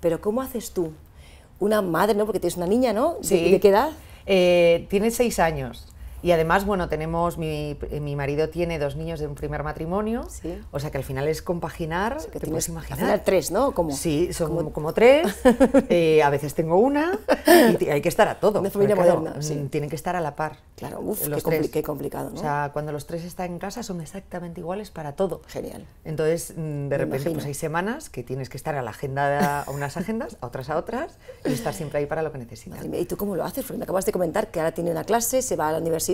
Pero 0.00 0.20
¿cómo 0.20 0.42
haces 0.42 0.72
tú? 0.72 0.92
Una 1.60 1.80
madre, 1.80 2.14
¿no? 2.14 2.26
Porque 2.26 2.40
tienes 2.40 2.56
una 2.56 2.66
niña, 2.66 2.92
¿no? 2.92 3.16
Sí. 3.22 3.50
¿De, 3.52 3.60
qué 3.60 3.68
edad? 3.68 3.90
Eh, 4.26 4.86
tiene 4.90 5.12
seis 5.12 5.38
años. 5.38 5.86
Y 6.22 6.32
además, 6.32 6.64
bueno, 6.64 6.88
tenemos, 6.88 7.38
mi, 7.38 7.78
mi 8.00 8.16
marido 8.16 8.48
tiene 8.48 8.78
dos 8.78 8.96
niños 8.96 9.20
de 9.20 9.26
un 9.26 9.34
primer 9.34 9.62
matrimonio, 9.62 10.24
Sí. 10.28 10.58
o 10.72 10.80
sea 10.80 10.90
que 10.90 10.98
al 10.98 11.04
final 11.04 11.28
es 11.28 11.42
compaginar, 11.42 12.18
Que 12.32 12.40
te 12.40 12.46
puedes 12.46 12.66
al 12.68 12.72
imaginar. 12.72 12.98
final 12.98 13.22
tres, 13.24 13.50
¿no? 13.50 13.72
Como, 13.72 13.90
Sí, 13.92 14.32
son 14.32 14.70
como, 14.70 14.92
tres, 14.92 15.26
eh, 15.88 16.22
a 16.22 16.30
veces 16.30 16.54
tengo 16.54 16.78
una, 16.78 17.18
y 17.80 17.88
hay 17.88 18.00
que 18.00 18.08
estar 18.08 18.28
a 18.28 18.40
todo. 18.40 18.60
Una 18.60 18.70
familia 18.70 18.94
porque, 18.96 19.08
claro, 19.10 19.20
moderna, 19.22 19.42
sí. 19.42 19.54
mm, 19.54 19.68
Tienen 19.68 19.90
que 19.90 19.96
estar 19.96 20.16
a 20.16 20.20
la 20.20 20.34
par. 20.36 20.56
Claro, 20.76 21.00
uf, 21.00 21.26
los 21.26 21.42
qué, 21.42 21.50
compli- 21.50 21.70
qué 21.70 21.82
complicado, 21.82 22.30
¿no? 22.30 22.36
O 22.36 22.40
sea, 22.40 22.70
cuando 22.72 22.92
los 22.92 23.06
tres 23.06 23.24
están 23.24 23.46
en 23.52 23.58
casa 23.58 23.82
son 23.82 24.00
exactamente 24.00 24.60
iguales 24.60 24.90
para 24.90 25.12
todo. 25.12 25.42
Genial. 25.48 25.86
Entonces, 26.04 26.52
mm, 26.56 26.60
de 26.60 26.88
Me 26.88 26.98
repente, 26.98 27.16
imagino. 27.16 27.34
pues 27.34 27.46
hay 27.46 27.54
semanas 27.54 28.08
que 28.10 28.22
tienes 28.22 28.48
que 28.48 28.56
estar 28.56 28.74
a 28.74 28.82
la 28.82 28.90
agenda, 28.90 29.62
a 29.62 29.70
unas 29.70 29.96
agendas, 29.96 30.36
a 30.40 30.46
otras 30.46 30.70
a 30.70 30.76
otras, 30.76 31.18
y 31.44 31.52
estar 31.52 31.72
siempre 31.74 31.98
ahí 32.00 32.06
para 32.06 32.22
lo 32.22 32.32
que 32.32 32.38
necesitas. 32.38 32.84
¿Y 32.84 33.04
tú 33.06 33.16
cómo 33.16 33.36
lo 33.36 33.44
haces? 33.44 33.64
Porque 33.64 33.78
me 33.78 33.84
acabas 33.84 34.06
de 34.06 34.12
comentar 34.12 34.48
que 34.50 34.60
ahora 34.60 34.72
tiene 34.72 34.90
una 34.90 35.04
clase, 35.04 35.42
se 35.42 35.56
va 35.56 35.68
a 35.68 35.72
la 35.72 35.78
universidad, 35.78 36.06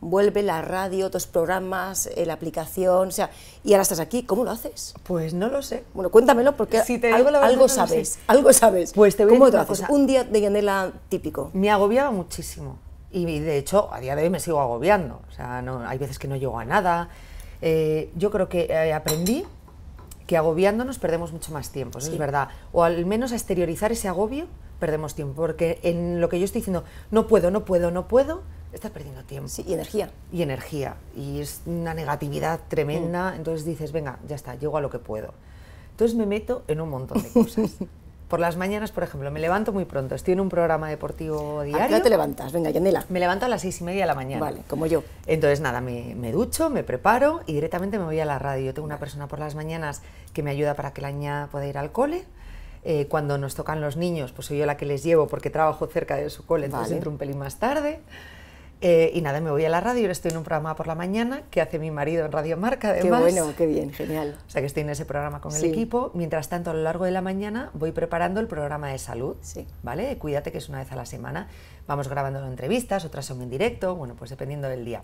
vuelve 0.00 0.42
la 0.42 0.62
radio, 0.62 1.06
otros 1.06 1.26
programas, 1.26 2.08
eh, 2.14 2.26
la 2.26 2.34
aplicación, 2.34 3.08
o 3.08 3.10
sea, 3.10 3.30
y 3.62 3.72
ahora 3.72 3.82
estás 3.82 4.00
aquí, 4.00 4.22
¿cómo 4.24 4.44
lo 4.44 4.50
haces? 4.50 4.94
Pues 5.04 5.34
no 5.34 5.48
lo 5.48 5.62
sé. 5.62 5.84
Bueno, 5.94 6.10
cuéntamelo 6.10 6.56
porque 6.56 6.82
Si 6.82 6.98
te 6.98 7.10
la 7.10 7.16
algo 7.16 7.30
lo 7.30 7.68
sabes, 7.68 8.18
algo 8.26 8.52
sabes. 8.52 8.92
Pues 8.92 9.16
te 9.16 9.24
voy 9.24 9.34
a 9.34 9.36
¿Cómo 9.38 9.46
decir 9.46 9.52
te 9.52 9.56
una 9.56 9.62
haces? 9.72 9.80
cosa. 9.86 9.92
Un 9.92 10.06
día 10.06 10.24
de 10.24 10.40
Yanela 10.40 10.92
típico. 11.08 11.50
Me 11.54 11.70
agobiaba 11.70 12.10
muchísimo. 12.10 12.78
Y 13.10 13.24
de 13.40 13.58
hecho, 13.58 13.88
a 13.92 14.00
día 14.00 14.16
de 14.16 14.24
hoy 14.24 14.30
me 14.30 14.40
sigo 14.40 14.60
agobiando. 14.60 15.20
O 15.28 15.32
sea, 15.32 15.62
no, 15.62 15.86
hay 15.86 15.98
veces 15.98 16.18
que 16.18 16.26
no 16.28 16.36
llego 16.36 16.58
a 16.58 16.64
nada. 16.64 17.08
Eh, 17.62 18.10
yo 18.16 18.30
creo 18.30 18.48
que 18.48 18.62
eh, 18.68 18.92
aprendí 18.92 19.44
que 20.26 20.36
agobiándonos 20.36 20.98
perdemos 20.98 21.32
mucho 21.32 21.52
más 21.52 21.70
tiempo, 21.70 21.98
eso 21.98 22.08
Sí. 22.08 22.14
es 22.14 22.18
verdad. 22.18 22.48
O 22.72 22.82
al 22.82 23.04
menos 23.06 23.32
a 23.32 23.36
exteriorizar 23.36 23.92
ese 23.92 24.08
agobio 24.08 24.46
perdemos 24.80 25.14
tiempo. 25.14 25.34
Porque 25.36 25.78
en 25.82 26.20
lo 26.20 26.28
que 26.28 26.38
yo 26.40 26.44
estoy 26.44 26.60
diciendo, 26.62 26.82
no 27.10 27.26
puedo, 27.28 27.50
no 27.50 27.64
puedo, 27.64 27.90
no 27.90 28.08
puedo, 28.08 28.42
estás 28.74 28.90
perdiendo 28.90 29.22
tiempo. 29.24 29.48
Sí, 29.48 29.64
y 29.66 29.72
energía. 29.74 30.10
y 30.32 30.42
energía. 30.42 30.96
Y 31.16 31.40
es 31.40 31.62
una 31.66 31.94
negatividad 31.94 32.60
tremenda. 32.68 33.34
Entonces 33.36 33.64
dices, 33.64 33.92
venga, 33.92 34.18
ya 34.28 34.36
está, 34.36 34.54
llego 34.56 34.76
a 34.76 34.80
lo 34.80 34.90
que 34.90 34.98
puedo. 34.98 35.32
Entonces 35.92 36.16
me 36.16 36.26
meto 36.26 36.62
en 36.68 36.80
un 36.80 36.90
montón 36.90 37.22
de 37.22 37.28
cosas. 37.30 37.70
Por 38.28 38.40
las 38.40 38.56
mañanas, 38.56 38.90
por 38.90 39.04
ejemplo, 39.04 39.30
me 39.30 39.38
levanto 39.38 39.72
muy 39.72 39.84
pronto. 39.84 40.14
Estoy 40.14 40.32
en 40.32 40.40
un 40.40 40.48
programa 40.48 40.88
deportivo 40.88 41.60
¿A 41.60 41.64
qué 41.64 41.68
diario. 41.68 41.96
hora 41.96 42.02
te 42.02 42.10
levantas? 42.10 42.52
Venga, 42.52 42.70
Yanela. 42.70 43.04
Me 43.10 43.20
levanto 43.20 43.44
a 43.44 43.48
las 43.48 43.60
seis 43.60 43.80
y 43.80 43.84
media 43.84 44.00
de 44.00 44.06
la 44.06 44.14
mañana. 44.14 44.40
Vale, 44.40 44.62
como 44.68 44.86
yo. 44.86 45.04
Entonces, 45.26 45.60
nada, 45.60 45.80
me, 45.80 46.14
me 46.16 46.32
ducho, 46.32 46.70
me 46.70 46.82
preparo 46.82 47.42
y 47.46 47.52
directamente 47.52 47.98
me 47.98 48.04
voy 48.06 48.18
a 48.18 48.24
la 48.24 48.38
radio. 48.38 48.64
Yo 48.64 48.74
tengo 48.74 48.86
una 48.86 48.98
persona 48.98 49.28
por 49.28 49.38
las 49.38 49.54
mañanas 49.54 50.00
que 50.32 50.42
me 50.42 50.50
ayuda 50.50 50.74
para 50.74 50.92
que 50.92 51.02
la 51.02 51.12
niña 51.12 51.48
pueda 51.52 51.66
ir 51.66 51.78
al 51.78 51.92
cole. 51.92 52.24
Eh, 52.82 53.06
cuando 53.08 53.38
nos 53.38 53.54
tocan 53.54 53.80
los 53.80 53.96
niños, 53.96 54.32
pues 54.32 54.48
soy 54.48 54.58
yo 54.58 54.66
la 54.66 54.76
que 54.76 54.86
les 54.86 55.04
llevo 55.04 55.26
porque 55.26 55.48
trabajo 55.50 55.86
cerca 55.86 56.16
de 56.16 56.28
su 56.28 56.44
cole, 56.44 56.66
entonces 56.66 56.88
Vale. 56.88 56.96
entro 56.96 57.10
un 57.10 57.18
pelín 57.18 57.38
más 57.38 57.56
tarde. 57.56 58.00
Eh, 58.86 59.12
y 59.14 59.22
nada, 59.22 59.40
me 59.40 59.50
voy 59.50 59.64
a 59.64 59.70
la 59.70 59.80
radio, 59.80 60.10
estoy 60.10 60.32
en 60.32 60.36
un 60.36 60.44
programa 60.44 60.76
por 60.76 60.86
la 60.86 60.94
mañana 60.94 61.44
que 61.50 61.62
hace 61.62 61.78
mi 61.78 61.90
marido 61.90 62.26
en 62.26 62.32
Radio 62.32 62.58
Marca, 62.58 62.94
Qué 63.00 63.08
bueno, 63.08 63.54
qué 63.56 63.64
bien, 63.66 63.90
genial. 63.94 64.36
O 64.46 64.50
sea 64.50 64.60
que 64.60 64.66
estoy 64.66 64.82
en 64.82 64.90
ese 64.90 65.06
programa 65.06 65.40
con 65.40 65.52
Sí. 65.52 65.64
el 65.64 65.72
equipo. 65.72 66.10
Mientras 66.12 66.50
tanto, 66.50 66.70
a 66.70 66.74
lo 66.74 66.82
largo 66.82 67.06
de 67.06 67.10
la 67.10 67.22
mañana 67.22 67.70
voy 67.72 67.92
preparando 67.92 68.40
el 68.40 68.46
programa 68.46 68.90
de 68.90 68.98
salud. 68.98 69.36
Sí. 69.40 69.66
¿Vale? 69.82 70.18
Cuídate 70.18 70.52
que 70.52 70.58
es 70.58 70.68
una 70.68 70.80
vez 70.80 70.92
a 70.92 70.96
la 70.96 71.06
semana. 71.06 71.48
Vamos 71.86 72.08
grabando 72.08 72.46
entrevistas, 72.46 73.06
otras 73.06 73.24
son 73.24 73.40
en 73.40 73.48
directo, 73.48 73.94
bueno, 73.96 74.16
pues 74.16 74.28
dependiendo 74.28 74.68
del 74.68 74.84
día. 74.84 75.02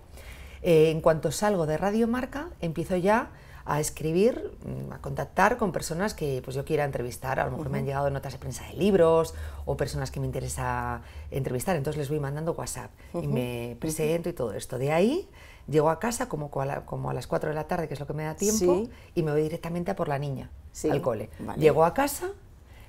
Eh, 0.60 0.90
en 0.90 1.00
cuanto 1.00 1.32
salgo 1.32 1.64
de 1.64 1.78
Radio 1.78 2.06
Marca, 2.06 2.48
empiezo 2.60 2.96
ya 2.96 3.30
a 3.72 3.78
escribir, 3.78 4.50
mm, 4.64 4.92
a 4.94 4.98
contactar 4.98 5.56
con 5.56 5.70
personas 5.70 6.12
que 6.14 6.42
pues, 6.44 6.56
yo 6.56 6.64
quiera 6.64 6.84
entrevistar. 6.84 7.38
A 7.38 7.44
lo 7.44 7.52
mejor 7.52 7.70
me 7.70 7.78
han 7.78 7.86
llegado 7.86 8.10
notas 8.10 8.32
de 8.32 8.38
prensa 8.40 8.66
de 8.66 8.74
libros 8.74 9.32
o 9.64 9.76
personas 9.76 10.10
que 10.10 10.18
me 10.18 10.26
interesa 10.26 11.02
entrevistar. 11.30 11.76
Entonces 11.76 11.98
les 11.98 12.08
voy 12.08 12.18
mandando 12.18 12.52
WhatsApp 12.52 12.90
y 13.14 13.28
me 13.28 13.76
presento 13.78 14.28
y 14.28 14.32
todo 14.32 14.54
esto. 14.54 14.76
De 14.76 14.90
ahí 14.92 15.28
llego 15.68 15.88
a 15.90 16.00
casa 16.00 16.28
como, 16.28 16.50
a 16.60 16.66
la- 16.66 16.84
como 16.84 17.10
a 17.10 17.14
las 17.14 17.28
4 17.28 17.50
de 17.50 17.54
la 17.54 17.68
tarde, 17.68 17.86
que 17.86 17.94
es 17.94 18.00
lo 18.00 18.08
que 18.08 18.12
me 18.12 18.24
da 18.24 18.34
tiempo, 18.34 18.58
Sí. 18.86 18.90
y 19.14 19.22
me 19.22 19.30
voy 19.30 19.42
directamente 19.42 19.92
a 19.92 19.96
por 19.96 20.08
la 20.08 20.18
niña 20.18 20.50
Sí, 20.72 20.90
al 20.90 21.00
cole. 21.00 21.30
vale. 21.38 21.60
Llego 21.60 21.84
a 21.84 21.94
casa, 21.94 22.26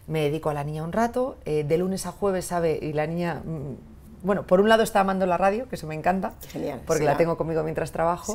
me 0.08 0.22
dedico 0.24 0.50
a 0.50 0.56
la 0.56 0.64
niña 0.64 0.84
un 0.84 0.94
rato, 0.94 1.38
eh, 1.46 1.64
de 1.64 1.78
lunes 1.78 2.08
a 2.08 2.12
jueves, 2.12 2.46
¿sabe? 2.46 2.80
Y 2.82 2.94
la 2.94 3.06
niña, 3.06 3.44
mm, 3.46 4.26
bueno, 4.26 4.48
por 4.48 4.60
un 4.60 4.68
lado 4.68 4.82
está 4.82 5.02
amando 5.02 5.28
la 5.28 5.38
radio, 5.38 5.70
que 5.70 5.76
eso 5.76 5.86
me 5.86 5.94
encanta, 5.94 6.34
Genial, 6.50 6.82
porque 6.88 7.04
la 7.04 7.18
tengo 7.18 7.38
conmigo 7.38 7.62
mientras 7.62 7.92
trabajo. 7.92 8.34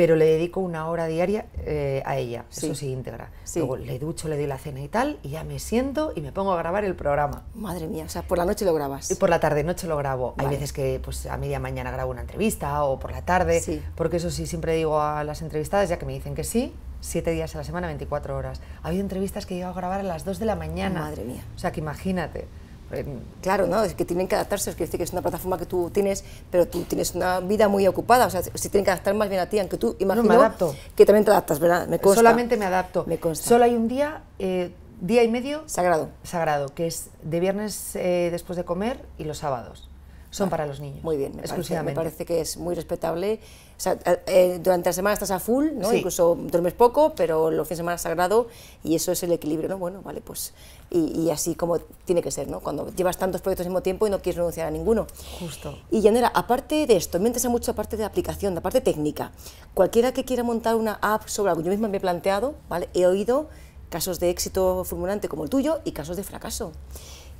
Pero 0.00 0.16
le 0.16 0.24
dedico 0.24 0.60
una 0.60 0.88
hora 0.88 1.04
diaria 1.04 1.44
eh, 1.58 2.02
a 2.06 2.16
ella, 2.16 2.46
Sí. 2.48 2.64
eso 2.64 2.74
sí 2.74 2.90
íntegra. 2.90 3.28
Sí. 3.44 3.58
Luego 3.58 3.76
le 3.76 3.98
ducho, 3.98 4.28
le 4.28 4.38
doy 4.38 4.46
la 4.46 4.56
cena 4.56 4.80
y 4.80 4.88
tal, 4.88 5.18
y 5.22 5.28
ya 5.28 5.44
me 5.44 5.58
siento 5.58 6.14
y 6.16 6.22
me 6.22 6.32
pongo 6.32 6.54
a 6.54 6.56
grabar 6.56 6.86
el 6.86 6.94
programa. 6.96 7.42
Madre 7.54 7.86
mía, 7.86 8.04
o 8.06 8.08
sea, 8.08 8.22
por 8.22 8.38
la 8.38 8.46
noche 8.46 8.64
lo 8.64 8.72
grabas. 8.72 9.10
Y 9.10 9.16
por 9.16 9.28
la 9.28 9.40
tarde 9.40 9.62
noche 9.62 9.86
lo 9.86 9.98
grabo. 9.98 10.32
Hay 10.38 10.46
veces 10.46 10.72
que 10.72 11.02
pues, 11.04 11.26
a 11.26 11.36
media 11.36 11.60
mañana 11.60 11.90
grabo 11.90 12.12
una 12.12 12.22
entrevista 12.22 12.82
o 12.84 12.98
por 12.98 13.10
la 13.12 13.26
tarde, 13.26 13.60
Sí. 13.60 13.82
porque 13.94 14.16
eso 14.16 14.30
sí, 14.30 14.46
siempre 14.46 14.72
digo 14.74 14.98
a 15.02 15.22
las 15.22 15.42
entrevistadas, 15.42 15.90
ya 15.90 15.98
que 15.98 16.06
me 16.06 16.14
dicen 16.14 16.34
que 16.34 16.44
sí, 16.44 16.72
siete 17.02 17.32
días 17.32 17.54
a 17.54 17.58
la 17.58 17.64
semana, 17.64 17.86
24 17.88 18.34
horas. 18.34 18.62
Ha 18.82 18.88
habido 18.88 19.02
entrevistas 19.02 19.44
que 19.44 19.52
he 19.52 19.56
llegado 19.58 19.74
a 19.74 19.76
grabar 19.76 20.00
a 20.00 20.02
las 20.02 20.24
2 20.24 20.38
de 20.38 20.46
la 20.46 20.56
mañana. 20.56 21.00
Madre 21.00 21.24
mía. 21.24 21.42
O 21.56 21.58
sea, 21.58 21.72
que 21.72 21.80
imagínate. 21.80 22.46
Claro, 23.40 23.66
¿no? 23.66 23.82
Es 23.84 23.94
que 23.94 24.04
tienen 24.04 24.26
que 24.26 24.34
adaptarse, 24.34 24.70
es 24.70 24.76
que 24.76 24.84
decir 24.84 24.98
que 24.98 25.04
es 25.04 25.12
una 25.12 25.22
plataforma 25.22 25.58
que 25.58 25.66
tú 25.66 25.90
tienes, 25.90 26.24
pero 26.50 26.66
tú 26.66 26.82
tienes 26.82 27.14
una 27.14 27.40
vida 27.40 27.68
muy 27.68 27.86
ocupada, 27.86 28.26
o 28.26 28.30
sea, 28.30 28.42
se 28.42 28.68
tienen 28.68 28.84
que 28.84 28.90
adaptar 28.90 29.14
más 29.14 29.28
bien 29.28 29.40
a 29.40 29.46
ti, 29.48 29.58
aunque 29.58 29.76
tú 29.76 29.96
imagino 29.98 30.32
adapto. 30.32 30.74
que 30.96 31.06
también 31.06 31.24
te 31.24 31.30
adaptas, 31.30 31.60
¿verdad? 31.60 31.86
Me 31.86 31.98
consta. 31.98 32.20
Solamente 32.20 32.56
me 32.56 32.66
adapto. 32.66 33.04
Me 33.06 33.18
consta. 33.18 33.48
Solo 33.48 33.64
hay 33.64 33.74
un 33.76 33.86
día, 33.88 34.22
eh, 34.38 34.72
día 35.00 35.22
y 35.22 35.28
medio 35.28 35.62
Sagrado. 35.66 36.10
sagrado, 36.24 36.74
que 36.74 36.86
es 36.86 37.10
de 37.22 37.40
viernes 37.40 37.94
eh, 37.96 38.28
después 38.32 38.56
de 38.56 38.64
comer 38.64 39.04
y 39.18 39.24
los 39.24 39.38
sábados. 39.38 39.88
Son 40.30 40.48
para 40.48 40.64
los 40.64 40.78
niños. 40.78 41.02
Muy 41.02 41.16
bien, 41.16 41.30
me 41.32 41.38
parece, 41.38 41.52
me 41.54 41.56
exclusivamente. 41.58 41.96
parece 41.96 42.24
que 42.24 42.40
es 42.40 42.56
muy 42.56 42.76
respetable. 42.76 43.40
O 43.76 43.80
sea, 43.80 43.94
eh, 44.04 44.22
eh, 44.26 44.60
durante 44.62 44.90
la 44.90 44.92
semana 44.92 45.14
estás 45.14 45.32
a 45.32 45.40
full, 45.40 45.70
¿no? 45.74 45.90
Sí. 45.90 45.96
Incluso 45.96 46.36
duermes 46.36 46.72
poco, 46.72 47.14
pero 47.16 47.50
los 47.50 47.66
fines 47.66 47.78
de 47.78 47.80
semana 47.80 47.96
es 47.96 48.02
sagrado 48.02 48.46
y 48.84 48.94
eso 48.94 49.10
es 49.10 49.22
el 49.24 49.32
equilibrio, 49.32 49.68
¿no? 49.68 49.78
Bueno, 49.78 50.02
vale, 50.02 50.20
pues 50.20 50.52
y, 50.90 51.20
y 51.20 51.30
así 51.30 51.56
como 51.56 51.78
tiene 51.78 52.22
que 52.22 52.30
ser, 52.30 52.46
¿no? 52.48 52.60
Cuando 52.60 52.94
llevas 52.94 53.16
tantos 53.18 53.40
proyectos 53.40 53.66
al 53.66 53.70
mismo 53.70 53.82
tiempo 53.82 54.06
y 54.06 54.10
no 54.10 54.20
quieres 54.20 54.36
renunciar 54.36 54.68
a 54.68 54.70
ninguno. 54.70 55.08
Justo. 55.40 55.76
Y 55.90 56.00
Yanela, 56.00 56.30
aparte 56.32 56.86
de 56.86 56.96
esto, 56.96 57.18
me 57.18 57.26
interesa 57.28 57.48
mucho 57.48 57.72
la 57.72 57.76
parte 57.76 57.96
de 57.96 58.04
aplicación, 58.04 58.54
la 58.54 58.60
parte 58.60 58.80
técnica. 58.80 59.32
Cualquiera 59.74 60.12
que 60.12 60.24
quiera 60.24 60.44
montar 60.44 60.76
una 60.76 60.98
app 61.02 61.26
sobre 61.26 61.50
algo, 61.50 61.62
yo 61.62 61.70
misma 61.70 61.88
me 61.88 61.96
he 61.96 62.00
planteado, 62.00 62.54
¿vale? 62.68 62.88
He 62.94 63.06
oído 63.06 63.48
casos 63.88 64.20
de 64.20 64.30
éxito 64.30 64.84
fulminante 64.84 65.28
como 65.28 65.42
el 65.42 65.50
tuyo 65.50 65.80
y 65.84 65.90
casos 65.90 66.16
de 66.16 66.22
fracaso. 66.22 66.72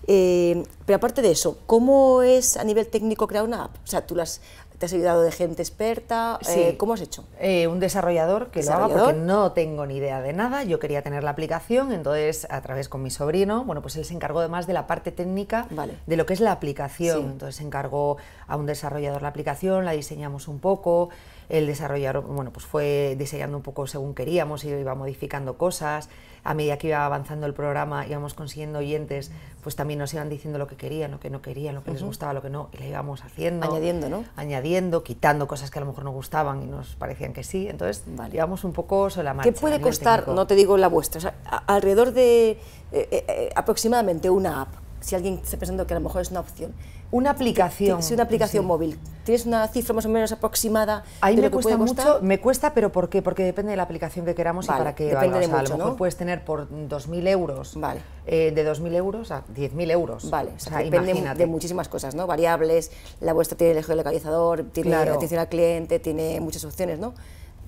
Eh, 0.07 0.63
pero 0.87 0.97
aparte 0.97 1.23
de 1.23 1.31
eso, 1.31 1.59
¿cómo 1.67 2.23
es 2.23 2.57
a 2.57 2.65
nivel 2.65 2.87
técnico 2.89 3.27
crear 3.27 3.45
una 3.45 3.65
app? 3.65 3.77
O 3.85 3.87
sea, 3.87 4.07
tú 4.07 4.15
las, 4.17 4.41
te 4.79 4.87
has 4.87 4.93
ayudado 4.95 5.23
de 5.23 5.31
gente 5.31 5.63
experta, 5.63 6.39
eh, 6.49 6.71
Sí. 6.71 6.77
¿cómo 6.79 6.95
has 6.95 7.01
hecho? 7.03 7.25
Eh, 7.39 7.67
un 7.67 7.81
desarrollador 7.81 8.51
que 8.51 8.63
lo 8.63 8.71
haga 8.71 8.81
porque 8.89 8.95
¿Desarrollador? 8.95 9.27
no 9.27 9.53
tengo 9.53 9.85
ni 9.87 9.97
idea 9.97 10.21
de 10.23 10.33
nada. 10.33 10.65
Yo 10.65 10.79
quería 10.79 11.03
tener 11.03 11.23
la 11.23 11.31
aplicación, 11.31 11.93
entonces 11.93 12.47
a 12.51 12.61
través 12.63 12.89
con 12.89 13.03
mi 13.03 13.11
sobrino, 13.11 13.65
bueno, 13.65 13.83
pues 13.83 13.97
él 13.97 14.05
se 14.05 14.15
encargó 14.15 14.41
además 14.41 14.67
de 14.67 14.73
la 14.73 14.87
parte 14.87 15.13
técnica 15.13 15.67
Vale. 15.71 15.99
de 16.07 16.17
lo 16.17 16.25
que 16.27 16.33
es 16.33 16.41
la 16.41 16.53
aplicación. 16.53 17.19
Sí. 17.19 17.25
Entonces 17.25 17.57
se 17.57 17.63
encargó 17.63 18.17
a 18.49 18.57
un 18.57 18.67
desarrollador 18.67 19.23
la 19.23 19.29
aplicación, 19.29 19.85
la 19.85 19.93
diseñamos 19.93 20.49
un 20.49 20.59
poco. 20.61 21.11
El 21.51 21.67
desarrollador, 21.67 22.23
bueno, 22.25 22.53
pues 22.53 22.65
fue 22.65 23.17
diseñando 23.19 23.57
un 23.57 23.63
poco 23.63 23.87
según 23.87 24.15
queríamos 24.15 24.65
y 24.65 24.69
iba 24.71 24.95
modificando 24.95 25.59
cosas. 25.59 26.09
A 26.43 26.55
medida 26.55 26.79
que 26.79 26.87
iba 26.89 27.05
avanzando 27.05 27.47
el 27.47 27.53
programa, 27.53 28.07
íbamos 28.07 28.33
consiguiendo 28.33 28.79
oyentes, 28.79 29.31
pues 29.63 29.77
también 29.77 29.99
nos 29.99 30.15
iban 30.15 30.31
diciendo 30.31 30.59
lo 30.59 30.67
que 30.67 30.77
querían, 30.77 31.11
lo 31.11 31.21
que 31.21 31.29
no 31.29 31.43
querían, 31.43 31.75
lo 31.75 31.85
que 31.85 31.91
les 31.91 32.03
gustaba, 32.03 32.33
lo 32.33 32.41
que 32.41 32.49
no, 32.49 32.71
y 32.73 32.79
le 32.79 32.89
íbamos 32.89 33.23
haciendo 33.25 33.67
Añadiendo, 33.67 34.09
¿no? 34.09 34.25
añadiendo, 34.37 35.03
quitando 35.03 35.47
cosas 35.47 35.71
que 35.71 35.79
a 35.79 35.83
lo 35.83 35.87
mejor 35.89 36.05
no 36.05 36.13
gustaban 36.13 36.63
y 36.63 36.67
nos 36.67 36.95
parecían 36.97 37.35
que 37.35 37.45
sí. 37.45 37.69
Entonces, 37.69 38.05
Vale. 38.07 38.43
un 38.43 38.73
poco 38.73 39.11
sobre 39.11 39.25
la 39.27 39.35
marcha. 39.35 39.53
¿Qué 39.53 39.61
puede 39.61 39.81
costar, 39.83 40.21
técnico. 40.21 40.35
no 40.35 40.47
te 40.47 40.55
digo 40.55 40.79
la 40.79 40.89
vuestra, 40.89 41.19
o 41.19 41.21
sea, 41.21 41.35
a- 41.45 41.59
alrededor 41.75 42.13
de 42.13 42.51
eh, 42.53 42.59
eh, 42.93 43.25
eh, 43.29 43.51
aproximadamente 43.55 44.31
una 44.31 44.63
app? 44.63 44.69
Si 45.01 45.15
alguien 45.15 45.41
está 45.43 45.57
pensando 45.57 45.87
que 45.87 45.95
a 45.95 45.99
lo 45.99 46.03
mejor 46.05 46.21
es 46.23 46.31
una 46.31 46.41
opción. 46.41 46.73
Una 47.13 47.31
aplicación. 47.31 48.03
Sí, 48.03 48.15
una 48.15 48.23
aplicación 48.25 48.63
sí. 48.63 48.67
móvil. 48.67 48.99
¿Tienes 49.25 49.45
una 49.47 49.67
cifra 49.69 49.95
más 49.95 50.07
o 50.07 50.09
menos 50.09 50.31
aproximada 50.33 51.03
Ahí 51.21 51.37
me 51.37 51.51
cuesta 51.51 51.77
mucho, 51.77 52.19
me 52.23 52.39
cuesta, 52.39 52.73
pero 52.75 52.93
¿por 52.93 53.09
qué? 53.09 53.21
Porque 53.23 53.43
depende 53.43 53.71
de 53.71 53.77
la 53.77 53.83
aplicación 53.85 54.25
que 54.25 54.35
queramos 54.35 54.67
Vale, 54.67 54.79
y 54.79 54.81
para 54.85 54.95
qué 54.95 55.05
depende 55.05 55.29
valga. 55.31 55.41
de 55.41 55.47
O 55.47 55.49
sea, 55.49 55.57
a 55.57 55.61
mucho, 55.63 55.73
lo 55.73 55.79
mejor 55.79 55.93
¿no? 55.93 55.97
puedes 55.97 56.17
tener 56.17 56.45
por 56.45 56.69
2.000 56.71 57.29
euros, 57.29 57.73
Vale. 57.77 58.01
eh, 58.27 58.53
de 58.55 58.65
2.000 58.71 58.95
euros 58.95 59.31
a 59.33 59.45
10.000 59.55 59.91
euros. 59.91 60.31
Vale, 60.31 60.51
o 60.51 60.55
o 60.55 60.59
sea, 60.59 60.71
sea, 60.73 60.79
que 60.79 60.85
depende 60.85 61.11
imagínate. 61.11 61.39
de 61.41 61.47
muchísimas 61.47 61.89
cosas, 61.89 62.15
¿no? 62.15 62.27
Variables, 62.27 62.91
la 63.21 63.33
vuestra 63.33 63.57
tiene 63.59 63.79
el 63.79 63.85
geolocalizador, 63.85 64.65
tiene 64.73 64.91
Claro. 64.91 65.15
atención 65.15 65.41
al 65.41 65.49
cliente, 65.49 65.99
tiene 65.99 66.41
muchas 66.41 66.65
opciones, 66.65 66.99
¿no? 66.99 67.15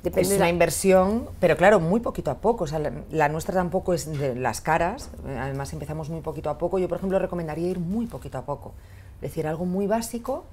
Depende 0.03 0.23
Es 0.23 0.29
de 0.31 0.37
una 0.37 0.47
la- 0.47 0.51
inversión, 0.51 1.29
pero 1.38 1.57
claro, 1.57 1.79
muy 1.79 2.01
poquito 2.01 2.31
a 2.31 2.38
poco. 2.38 2.65
O 2.65 2.67
sea, 2.67 2.79
la, 2.81 2.93
la 3.11 3.29
nuestra 3.29 3.55
tampoco 3.55 3.95
es 3.95 4.07
de 4.19 4.35
las 4.35 4.61
caras. 4.61 5.11
eh, 5.27 5.38
Además, 5.41 5.73
empezamos 5.73 6.11
muy 6.11 6.21
poquito 6.23 6.51
a 6.51 6.59
poco. 6.59 6.79
Yo, 6.79 6.88
por 6.88 6.99
ejemplo, 6.99 7.19
recomendaría 7.21 7.69
ir 7.69 7.79
muy 7.79 8.07
poquito 8.07 8.38
a 8.38 8.43
poco. 8.43 8.73
Es 9.17 9.31
decir, 9.31 9.47
algo 9.47 9.65
muy 9.65 9.87
básico 9.87 10.45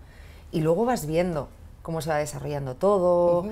y 0.51 0.61
luego 0.61 0.85
vas 0.85 1.07
viendo 1.07 1.47
cómo 1.81 2.01
se 2.01 2.09
va 2.11 2.17
desarrollando 2.17 2.75
todo. 2.75 3.47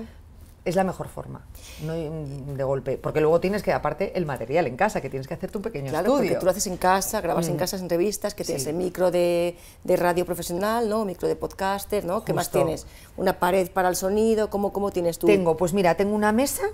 Es 0.64 0.76
la 0.76 0.84
mejor 0.84 1.08
forma, 1.08 1.46
no 1.82 1.94
de 1.94 2.64
golpe, 2.64 2.98
porque 2.98 3.20
luego 3.20 3.40
tienes 3.40 3.62
que, 3.62 3.72
aparte, 3.72 4.12
el 4.18 4.26
material 4.26 4.66
en 4.66 4.76
casa, 4.76 5.00
que 5.00 5.08
tienes 5.08 5.26
que 5.26 5.34
hacerte 5.34 5.56
un 5.56 5.62
pequeño 5.62 5.88
claro, 5.90 6.08
estudio. 6.08 6.28
porque 6.30 6.40
tú 6.40 6.44
lo 6.44 6.50
haces 6.50 6.66
en 6.66 6.76
casa, 6.76 7.20
grabas 7.22 7.48
en 7.48 7.54
Mm. 7.54 7.58
casa 7.58 7.76
entrevistas, 7.78 8.34
que 8.34 8.44
tienes 8.44 8.64
Sí. 8.64 8.68
el 8.70 8.76
micro 8.76 9.10
de, 9.10 9.56
de 9.84 9.96
radio 9.96 10.26
profesional, 10.26 10.88
¿no? 10.88 11.04
Micro 11.06 11.26
de 11.28 11.36
podcaster, 11.36 12.04
¿no? 12.04 12.24
¿Qué 12.24 12.34
más 12.34 12.50
tienes? 12.50 12.86
Una 13.16 13.38
pared 13.38 13.70
para 13.70 13.88
el 13.88 13.96
sonido, 13.96 14.50
¿cómo, 14.50 14.72
cómo 14.72 14.90
tienes 14.90 15.18
tú? 15.18 15.26
Tengo, 15.26 15.56
pues 15.56 15.72
mira, 15.72 15.94
tengo 15.96 16.14
una 16.14 16.32
mesa 16.32 16.64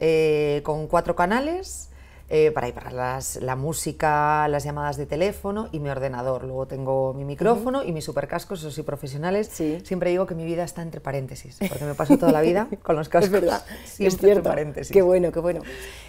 eh, 0.00 0.60
con 0.64 0.86
cuatro 0.86 1.16
canales 1.16 1.88
eh, 2.36 2.50
para, 2.50 2.74
para 2.74 2.90
las- 2.90 3.36
la 3.36 3.54
música, 3.54 4.48
las 4.48 4.64
llamadas 4.64 4.96
de 4.96 5.06
teléfono 5.06 5.68
y 5.70 5.78
mi 5.78 5.88
ordenador. 5.88 6.42
Luego 6.42 6.66
tengo 6.66 7.14
mi 7.14 7.24
micrófono 7.24 7.84
y 7.84 7.92
mis 7.92 8.04
supercascos, 8.04 8.58
esos 8.58 8.74
sí 8.74 8.82
profesionales. 8.82 9.48
Sí. 9.52 9.78
Siempre 9.84 10.10
digo 10.10 10.26
que 10.26 10.34
mi 10.34 10.44
vida 10.44 10.64
está 10.64 10.82
entre 10.82 11.00
paréntesis, 11.00 11.58
porque 11.68 11.84
me 11.84 11.94
paso 11.94 12.18
toda 12.18 12.32
la 12.32 12.40
vida 12.40 12.66
con 12.82 12.96
los 12.96 13.08
cascos. 13.08 13.26
Es 13.26 13.30
verdad, 13.30 13.64
siempre 13.84 14.30
es 14.32 14.36
entre 14.38 14.42
paréntesis. 14.50 14.92
Qué 14.92 15.00
bueno, 15.02 15.30
qué 15.30 15.38
bueno. 15.38 15.60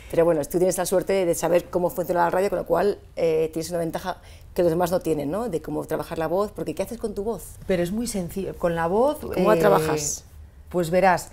Pero 0.09 0.25
bueno, 0.25 0.41
tú 0.45 0.57
tienes 0.57 0.77
la 0.79 0.85
suerte 0.87 1.25
de 1.27 1.35
saber 1.35 1.65
cómo 1.65 1.91
funciona 1.91 2.23
la 2.23 2.29
radio, 2.31 2.49
con 2.49 2.57
lo 2.57 2.65
cual 2.65 2.97
eh, 3.15 3.51
tienes 3.53 3.69
una 3.69 3.79
ventaja 3.79 4.17
que 4.55 4.63
los 4.63 4.71
demás 4.71 4.89
no 4.89 5.01
tienen, 5.01 5.29
¿no? 5.29 5.47
De 5.49 5.61
cómo 5.61 5.85
trabajar 5.85 6.17
la 6.17 6.27
voz, 6.27 6.51
porque 6.51 6.73
¿qué 6.73 6.81
haces 6.81 6.97
con 6.97 7.13
tu 7.13 7.23
voz? 7.23 7.43
Pero 7.67 7.83
es 7.83 7.91
muy 7.91 8.07
sencillo. 8.07 8.55
Con 8.57 8.73
la 8.73 8.87
voz. 8.87 9.19
¿Cómo 9.19 9.53
la 9.53 9.59
trabajas? 9.59 10.23
Pues 10.69 10.89
verás, 10.89 11.29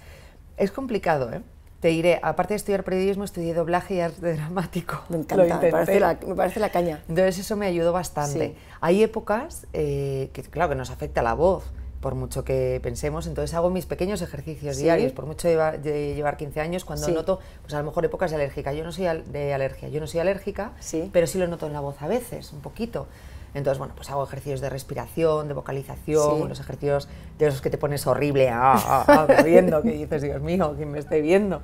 es 0.59 0.71
complicado, 0.71 1.33
¿eh? 1.33 1.41
Te 1.83 1.89
diré, 1.89 2.21
aparte 2.23 2.55
de 2.55 2.59
estudiar 2.59 2.85
periodismo, 2.85 3.25
estudié 3.25 3.55
doblaje 3.55 3.95
y 3.97 4.01
arte 4.01 4.35
dramático. 4.37 5.03
Me 5.09 5.17
encanta, 5.17 5.59
me 5.61 5.69
parece, 5.73 5.99
la, 5.99 6.17
me 6.25 6.37
parece 6.37 6.61
la 6.61 6.69
caña. 6.71 7.03
Entonces 7.09 7.41
eso 7.41 7.57
me 7.57 7.67
ayudó 7.67 7.93
bastante. 7.93 8.51
Sí. 8.51 8.55
Hay 8.81 9.03
épocas 9.03 9.67
eh, 9.73 10.31
que, 10.33 10.43
claro, 10.45 10.69
que 10.69 10.75
nos 10.77 10.91
afecta 10.91 11.23
la 11.23 11.35
voz, 11.35 11.65
por 12.01 12.15
mucho 12.15 12.45
que 12.45 12.79
pensemos. 12.85 13.27
Entonces 13.27 13.53
hago 13.57 13.69
mis 13.69 13.87
pequeños 13.87 14.23
ejercicios 14.23 14.77
Sí. 14.77 14.85
diarios, 14.85 15.11
por 15.11 15.27
mucho 15.27 15.49
lleva- 15.49 15.73
de 15.73 16.15
llevar 16.15 16.37
15 16.37 16.61
años, 16.61 16.85
cuando 16.85 17.07
Sí. 17.07 17.13
noto, 17.13 17.41
pues 17.63 17.75
a 17.75 17.79
lo 17.79 17.85
mejor 17.85 18.05
épocas 18.05 18.31
de 18.31 18.37
alérgica. 18.37 18.73
Yo 18.73 18.85
no 18.85 18.93
soy 18.93 19.07
al- 19.07 19.33
de 19.33 19.53
alergia, 19.53 19.89
yo 19.89 19.99
no 19.99 20.07
soy 20.07 20.21
alérgica, 20.21 20.71
Sí. 20.79 21.11
pero 21.13 21.27
sí 21.27 21.37
lo 21.39 21.49
noto 21.49 21.67
en 21.67 21.73
la 21.73 21.81
voz 21.81 22.01
a 22.01 22.07
veces, 22.07 22.53
un 22.53 22.61
poquito. 22.61 23.09
Entonces, 23.55 23.79
bueno, 23.79 23.93
pues 23.95 24.09
hago 24.11 24.25
ejercicios 24.25 24.61
de 24.61 24.71
respiración, 24.71 25.49
de 25.49 25.55
vocalización, 25.55 26.43
Sí. 26.43 26.49
los 26.49 26.61
ejercicios 26.61 27.09
de 27.39 27.47
esos 27.49 27.61
que 27.61 27.69
te 27.71 27.77
pones 27.79 28.07
horrible, 28.07 28.49
ah, 28.49 28.75
ah, 28.77 29.05
ah, 29.07 29.27
corriendo, 29.37 29.83
que 29.83 29.91
dices, 29.93 30.23
Dios 30.23 30.41
mío, 30.41 30.75
¿quién 30.77 30.91
me 30.91 30.99
esté 30.99 31.21
viendo? 31.21 31.61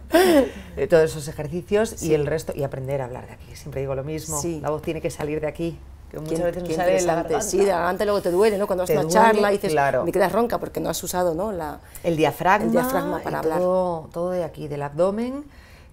Eh, 0.77 0.87
todos 0.88 1.05
esos 1.05 1.27
ejercicios 1.29 1.90
Sí. 1.90 2.09
y 2.11 2.14
el 2.14 2.27
resto, 2.27 2.53
y 2.55 2.62
aprender 2.62 3.01
a 3.01 3.07
hablar 3.07 3.27
de 3.27 3.33
aquí. 3.33 3.57
Siempre 3.57 3.81
digo 3.81 3.94
lo 3.94 4.05
mismo, 4.05 4.40
Sí. 4.40 4.61
la 4.61 4.70
voz 4.70 4.83
tiene 4.83 5.01
que 5.01 5.11
salir 5.11 5.40
de 5.40 5.46
aquí, 5.46 5.79
que 6.11 6.18
muchas 6.18 6.40
veces 6.42 6.62
no 6.62 6.74
sale 6.74 7.01
la 7.03 7.14
garganta. 7.16 7.40
Sí, 7.40 7.59
la 7.59 7.77
garganta 7.79 8.05
luego 8.05 8.20
te 8.22 8.31
duele, 8.31 8.59
¿no? 8.59 8.66
Cuando 8.66 8.83
vas 8.85 8.90
a 8.90 9.01
una 9.01 9.09
charla 9.09 9.51
y 9.51 9.57
dices, 9.57 9.72
claro. 9.72 10.05
me 10.05 10.12
quedas 10.12 10.33
ronca 10.33 10.59
porque 10.59 10.81
no 10.81 10.90
has 10.90 11.03
usado, 11.03 11.35
¿no? 11.35 11.53
La, 11.53 11.81
El 12.05 12.16
diafragma, 12.16 12.66
El 12.66 12.72
diafragma 12.72 13.20
para 13.20 13.38
hablar. 13.40 13.59
Todo, 13.61 14.09
todo 14.12 14.31
de 14.31 14.44
aquí, 14.44 14.68
del 14.68 14.83
abdomen, 14.83 15.44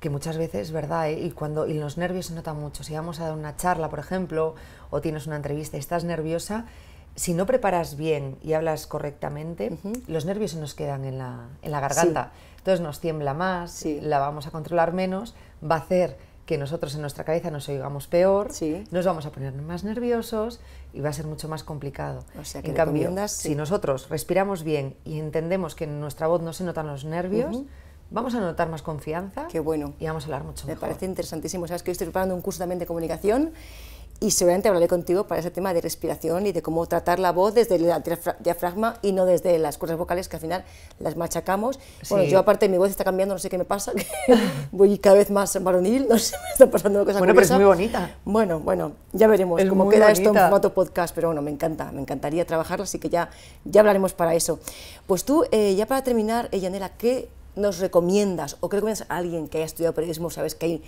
que 0.06 0.12
muchas 0.12 0.38
veces, 0.38 0.72
¿verdad? 0.72 1.10
¿eh? 1.10 1.20
Y 1.20 1.32
cuando 1.32 1.66
y 1.66 1.74
los 1.74 1.98
nervios 1.98 2.28
se 2.28 2.36
notan 2.36 2.60
mucho. 2.60 2.84
Si 2.84 2.94
vamos 2.94 3.20
a 3.20 3.24
dar 3.24 3.34
una 3.34 3.56
charla, 3.56 3.90
por 3.90 3.98
ejemplo, 3.98 4.54
o 4.92 5.02
tienes 5.02 5.26
una 5.26 5.36
entrevista 5.36 5.78
y 5.78 5.80
estás 5.80 6.04
nerviosa, 6.04 6.66
si 7.16 7.34
no 7.34 7.48
preparas 7.48 7.98
bien 7.98 8.38
y 8.44 8.54
hablas 8.54 8.86
correctamente, 8.86 9.80
los 10.06 10.26
nervios 10.26 10.52
se 10.52 10.60
nos 10.60 10.76
quedan 10.76 11.06
en 11.06 11.18
la, 11.18 11.48
en 11.64 11.72
la 11.72 11.80
garganta. 11.80 12.34
Entonces 12.60 12.82
nos 12.82 13.00
tiembla 13.00 13.34
más, 13.34 13.72
Sí. 13.72 14.00
la 14.00 14.20
vamos 14.20 14.46
a 14.46 14.52
controlar 14.52 14.94
menos, 14.94 15.34
va 15.64 15.74
a 15.78 15.80
hacer 15.80 16.18
que 16.46 16.60
nosotros 16.60 16.94
en 16.94 17.02
nuestra 17.02 17.24
cabeza 17.24 17.50
nos 17.50 17.68
oigamos 17.68 18.06
peor, 18.06 18.54
Sí. 18.54 18.84
nos 18.92 19.08
vamos 19.08 19.26
a 19.26 19.32
poner 19.32 19.54
más 19.54 19.84
nerviosos 19.84 20.60
y 20.94 21.00
va 21.02 21.10
a 21.10 21.14
ser 21.14 21.26
mucho 21.26 21.50
más 21.50 21.64
complicado. 21.64 22.26
O 22.40 22.46
sea, 22.46 22.62
que 22.62 22.68
en 22.70 22.76
cambio, 22.76 23.12
si 23.28 23.50
sí. 23.50 23.56
nosotros 23.56 24.08
respiramos 24.10 24.62
bien 24.64 24.96
y 25.04 25.18
entendemos 25.18 25.74
que 25.74 25.86
en 25.86 26.00
nuestra 26.00 26.28
voz 26.28 26.44
no 26.44 26.54
se 26.54 26.64
notan 26.64 26.86
los 26.86 27.06
nervios, 27.06 27.64
vamos 28.16 28.34
a 28.34 28.40
notar 28.40 28.70
más 28.70 28.82
confianza 28.82 29.48
Qué 29.50 29.60
bueno. 29.60 29.94
y 30.00 30.08
vamos 30.08 30.24
a 30.24 30.26
hablar 30.28 30.44
mucho 30.44 30.66
Me 30.66 30.74
mejor. 30.74 30.88
parece 30.90 31.06
interesantísimo. 31.06 31.68
Sabes 31.68 31.84
que 31.84 31.88
yo 31.90 31.92
estoy 31.92 32.08
preparando 32.08 32.34
un 32.34 32.42
curso 32.42 32.60
también 32.60 32.80
de 32.80 32.86
comunicación 32.88 33.52
y 34.22 34.32
seguramente 34.32 34.70
hablaré 34.70 34.88
contigo 34.88 35.28
para 35.28 35.42
ese 35.42 35.52
tema 35.52 35.74
de 35.74 35.82
respiración 35.82 36.48
y 36.48 36.54
de 36.54 36.62
cómo 36.62 36.86
tratar 36.88 37.20
la 37.20 37.34
voz 37.34 37.54
desde 37.54 37.76
el 37.76 37.84
diafra- 37.84 38.38
diafragma 38.40 38.98
y 39.02 39.12
no 39.12 39.26
desde 39.26 39.60
las 39.60 39.78
cuerdas 39.78 39.98
vocales 40.00 40.30
que 40.30 40.38
al 40.38 40.42
final 40.42 40.64
las 41.00 41.18
machacamos. 41.18 41.78
Bueno, 42.10 42.24
Sí. 42.24 42.32
yo 42.32 42.40
aparte 42.40 42.70
mi 42.70 42.78
voz 42.78 42.90
está 42.90 43.04
cambiando, 43.04 43.36
no 43.36 43.40
sé 43.40 43.50
qué 43.50 43.58
me 43.58 43.66
pasa, 43.66 43.92
voy 44.72 44.98
cada 45.00 45.18
vez 45.18 45.30
más 45.30 45.62
varonil, 45.62 46.08
no 46.08 46.18
sé, 46.18 46.38
me 46.42 46.50
está 46.54 46.72
pasando 46.72 47.00
una 47.00 47.06
cosa 47.06 47.20
Bueno, 47.20 47.34
pero 47.34 47.44
es 47.44 47.52
curiosa. 47.52 47.58
muy 47.58 47.66
bonita. 47.66 48.16
Bueno, 48.24 48.60
bueno, 48.62 48.94
ya 49.12 49.28
veremos 49.28 49.62
Es 49.62 49.68
cómo 49.68 49.90
queda 49.90 50.10
esto 50.10 50.22
en 50.22 50.28
bonita. 50.28 50.44
formato 50.46 50.74
podcast, 50.74 51.14
pero 51.14 51.28
bueno, 51.28 51.42
me 51.42 51.52
encanta, 51.52 51.92
me 51.92 52.00
encantaría 52.00 52.46
trabajarlo, 52.46 52.84
así 52.84 53.00
que 53.00 53.10
ya, 53.10 53.30
ya 53.66 53.82
hablaremos 53.82 54.14
para 54.14 54.34
eso. 54.34 54.60
Pues 55.08 55.26
tú, 55.26 55.44
eh, 55.52 55.76
ya 55.76 55.88
para 55.88 56.06
terminar, 56.06 56.48
eh, 56.54 56.62
Yanela, 56.62 56.88
¿qué 56.98 57.28
nos 57.56 57.80
recomiendas 57.80 58.58
o 58.60 58.70
qué 58.70 58.78
recomiendas 58.78 59.06
a 59.10 59.18
alguien 59.18 59.48
que 59.48 59.58
haya 59.60 59.66
estudiado 59.66 59.94
periodismo? 59.94 60.30
Sabes 60.30 60.56
que 60.56 60.66
hay, 60.66 60.84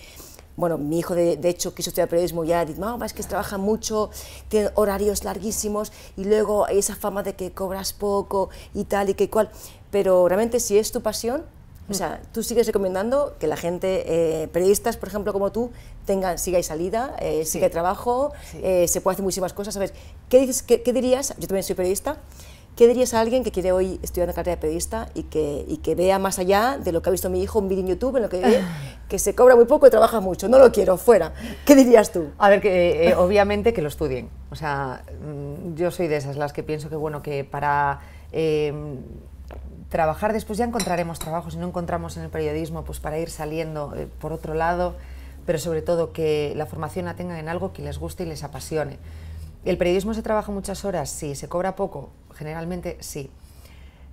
bueno, 0.56 0.78
mi 0.78 1.00
hijo 1.00 1.16
de, 1.16 1.38
de 1.38 1.50
hecho 1.50 1.74
quiso 1.74 1.90
estudiar 1.90 2.10
periodismo 2.10 2.44
y 2.44 2.48
ya 2.48 2.66
dice, 2.66 2.80
no, 2.80 3.04
es 3.04 3.14
que 3.14 3.24
trabaja 3.24 3.58
mucho, 3.58 4.10
tiene 4.50 4.70
horarios 4.76 5.24
larguísimos 5.24 5.92
y 6.16 6.24
luego 6.26 6.66
hay 6.66 6.80
esa 6.80 6.96
fama 6.96 7.24
de 7.24 7.34
que 7.36 7.52
cobras 7.52 7.94
poco 7.94 8.50
y 8.74 8.84
tal 8.86 9.10
y 9.10 9.14
que 9.14 9.30
cual, 9.30 9.50
pero 9.92 10.28
realmente 10.28 10.60
si 10.60 10.78
es 10.78 10.92
tu 10.92 11.02
pasión, 11.02 11.44
o 11.90 11.94
sea, 11.94 12.22
tú 12.34 12.44
sigues 12.44 12.68
recomendando 12.68 13.36
que 13.40 13.48
la 13.48 13.56
gente, 13.56 14.04
eh, 14.44 14.50
periodistas, 14.50 14.98
por 14.98 15.08
ejemplo, 15.08 15.32
como 15.32 15.54
tú, 15.54 15.72
tengan, 16.06 16.38
sigáis 16.38 16.66
salida, 16.66 17.16
eh, 17.22 17.46
siga 17.46 17.70
trabajo, 17.70 18.34
Sí. 18.52 18.60
eh, 18.62 18.90
se 18.90 19.00
puede 19.00 19.14
hacer 19.14 19.24
muchísimas 19.24 19.54
cosas. 19.54 19.74
¿sabes? 19.74 19.94
¿Qué, 20.28 20.40
dices, 20.42 20.64
qué, 20.64 20.84
qué 20.84 20.92
dirías? 20.92 21.34
Yo 21.38 21.48
también 21.48 21.64
soy 21.64 21.76
periodista. 21.76 22.18
¿Qué 22.78 22.88
dirías 22.88 23.16
a 23.16 23.22
alguien 23.22 23.44
que 23.44 23.52
quiere 23.52 23.72
hoy 23.72 24.00
estudiar 24.04 24.28
una 24.28 24.36
carrera 24.36 24.56
de 24.56 24.62
periodista 24.62 25.10
y 25.16 25.24
que, 25.24 25.66
y 25.68 25.78
que 25.78 25.96
vea 25.96 26.20
más 26.20 26.38
allá 26.38 26.78
de 26.78 26.92
lo 26.92 27.02
que 27.02 27.10
ha 27.10 27.12
visto 27.12 27.28
mi 27.28 27.42
hijo, 27.42 27.58
un 27.58 27.68
vídeo 27.68 27.82
en 27.82 27.88
YouTube, 27.88 28.18
en 28.18 28.22
lo 28.22 28.30
que 28.30 28.40
ve 28.40 28.62
que 29.10 29.18
se 29.18 29.34
cobra 29.34 29.56
muy 29.56 29.66
poco 29.66 29.88
y 29.88 29.90
trabaja 29.90 30.20
mucho? 30.20 30.48
No 30.48 30.60
lo 30.60 30.72
quiero, 30.72 30.96
fuera. 30.98 31.34
¿Qué 31.66 31.74
dirías 31.74 32.12
tú? 32.12 32.28
A 32.38 32.50
ver, 32.50 32.62
que 32.62 33.08
eh, 33.08 33.16
obviamente 33.16 33.74
que 33.74 33.82
lo 33.82 33.88
estudien. 33.88 34.30
O 34.52 34.56
sea, 34.56 35.02
mm, 35.26 35.74
yo 35.74 35.90
soy 35.90 36.08
de 36.08 36.18
esas 36.18 36.38
las 36.38 36.54
que 36.54 36.62
pienso 36.62 36.88
que, 36.88 36.96
bueno, 36.96 37.24
que 37.24 37.44
para 37.44 38.02
eh, 38.32 38.72
trabajar 39.90 40.32
después 40.32 40.60
ya 40.60 40.66
encontraremos 40.66 41.18
trabajo. 41.18 41.50
Si 41.50 41.58
no 41.58 41.66
encontramos 41.66 42.16
en 42.18 42.26
el 42.26 42.30
periodismo, 42.30 42.84
pues 42.84 43.00
para 43.00 43.18
ir 43.18 43.32
saliendo 43.32 43.96
eh, 43.96 44.08
por 44.22 44.34
otro 44.34 44.54
lado, 44.54 44.94
pero 45.48 45.58
sobre 45.58 45.82
todo 45.82 46.14
que 46.14 46.54
la 46.56 46.68
formación 46.68 47.06
la 47.06 47.16
tengan 47.16 47.38
en 47.38 47.50
algo 47.50 47.74
que 47.74 47.82
les 47.82 47.98
guste 47.98 48.22
y 48.22 48.28
les 48.28 48.44
apasione. 48.44 49.00
¿El 49.70 49.78
periodismo 49.78 50.14
se 50.14 50.22
trabaja 50.22 50.52
muchas 50.52 50.86
horas? 50.86 51.10
Sí. 51.10 51.36
¿Se 51.36 51.48
cobra 51.50 51.76
poco? 51.76 52.10
Generalmente 52.34 52.98
sí. 53.02 53.30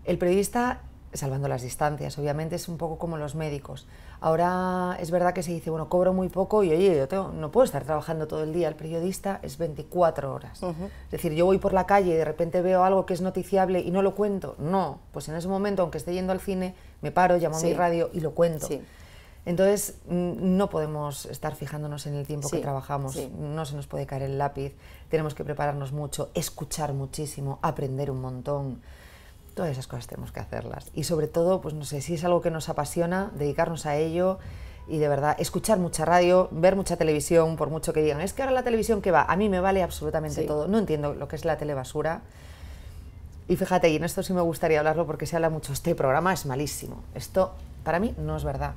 El 0.05 0.19
periodista, 0.19 0.81
salvando 1.13 1.49
las 1.49 1.63
distancias, 1.63 2.19
obviamente 2.19 2.57
es 2.57 2.69
un 2.69 2.77
poco 2.77 2.99
como 2.99 3.17
los 3.17 3.35
médicos. 3.35 3.87
Ahora 4.21 4.97
es 5.01 5.11
verdad 5.11 5.33
que 5.35 5.43
se 5.43 5.53
dice, 5.53 5.71
bueno, 5.71 5.89
cobro 5.89 6.13
muy 6.13 6.29
poco 6.29 6.65
y 6.65 6.71
oye, 6.73 6.97
yo 6.97 7.07
tengo- 7.09 7.29
no 7.33 7.51
puedo 7.53 7.65
estar 7.65 7.85
trabajando 7.85 8.27
todo 8.27 8.43
el 8.43 8.53
día. 8.53 8.69
El 8.69 8.75
periodista 8.75 9.39
es 9.43 9.59
24 9.59 10.33
horas. 10.35 10.63
Es 10.63 11.11
decir, 11.11 11.33
yo 11.35 11.45
voy 11.47 11.59
por 11.59 11.73
la 11.73 11.87
calle 11.87 12.11
y 12.13 12.15
de 12.15 12.25
repente 12.25 12.61
veo 12.63 12.85
algo 12.85 13.07
que 13.07 13.15
es 13.15 13.21
noticiable 13.21 13.81
y 13.81 13.91
no 13.91 14.03
lo 14.03 14.15
cuento. 14.15 14.57
No, 14.59 14.99
pues 15.13 15.29
en 15.29 15.37
ese 15.37 15.47
momento, 15.49 15.83
aunque 15.83 15.99
esté 15.99 16.15
yendo 16.15 16.33
al 16.33 16.41
cine, 16.41 16.75
me 17.03 17.13
paro, 17.13 17.37
llamo 17.37 17.59
Sí. 17.59 17.67
a 17.67 17.69
mi 17.71 17.75
radio 17.75 18.11
y 18.13 18.21
lo 18.21 18.33
cuento. 18.33 18.67
Sí. 18.67 18.81
Entonces, 19.47 19.99
no 20.09 20.71
podemos 20.71 21.27
estar 21.27 21.55
fijándonos 21.55 22.07
en 22.07 22.15
el 22.15 22.27
tiempo 22.27 22.49
Sí, 22.49 22.57
que 22.57 22.63
trabajamos, 22.63 23.13
sí. 23.15 23.31
no 23.39 23.67
se 23.67 23.77
nos 23.77 23.87
puede 23.87 24.07
caer 24.07 24.23
el 24.23 24.39
lápiz, 24.39 24.73
tenemos 25.11 25.35
que 25.35 25.45
prepararnos 25.45 25.93
mucho, 25.93 26.31
escuchar 26.35 26.95
muchísimo, 26.95 27.59
aprender 27.61 28.11
un 28.11 28.23
montón. 28.23 28.81
Todas 29.55 29.71
esas 29.71 29.87
cosas 29.87 30.07
tenemos 30.07 30.33
que 30.33 30.41
hacerlas. 30.41 30.91
Y 30.95 31.05
sobre 31.05 31.29
todo, 31.29 31.61
pues 31.61 31.75
no 31.75 31.85
sé, 31.85 32.01
si 32.01 32.15
es 32.15 32.25
algo 32.25 32.41
que 32.41 32.51
nos 32.51 32.69
apasiona, 32.71 33.31
dedicarnos 33.37 33.85
a 33.87 33.97
ello 33.97 34.39
y 34.89 34.97
de 34.99 35.09
verdad 35.09 35.37
escuchar 35.39 35.79
mucha 35.79 36.05
radio, 36.07 36.49
ver 36.51 36.75
mucha 36.75 36.97
televisión, 36.97 37.57
por 37.57 37.69
mucho 37.71 37.93
que 37.93 38.03
digan, 38.03 38.21
es 38.23 38.33
que 38.33 38.43
ahora 38.43 38.53
la 38.53 38.63
televisión 38.65 39.03
que 39.03 39.11
va, 39.11 39.23
a 39.23 39.37
mí 39.37 39.49
me 39.51 39.61
vale 39.61 39.83
absolutamente 39.83 40.41
Sí. 40.43 40.47
todo. 40.47 40.69
No 40.69 40.79
entiendo 40.79 41.15
lo 41.15 41.29
que 41.29 41.37
es 41.37 41.45
la 41.45 41.57
telebasura. 41.59 42.23
Y 43.47 43.57
fíjate, 43.57 43.91
y 43.91 43.97
en 43.97 44.05
esto 44.05 44.23
sí 44.23 44.33
me 44.33 44.41
gustaría 44.41 44.79
hablarlo 44.79 45.07
porque 45.07 45.27
se 45.27 45.37
habla 45.37 45.51
mucho, 45.51 45.73
este 45.75 45.95
programa 45.95 46.33
es 46.33 46.47
malísimo. 46.47 47.05
Esto 47.15 47.53
para 47.85 48.01
mí 48.01 48.15
no 48.19 48.37
es 48.39 48.45
verdad. 48.45 48.73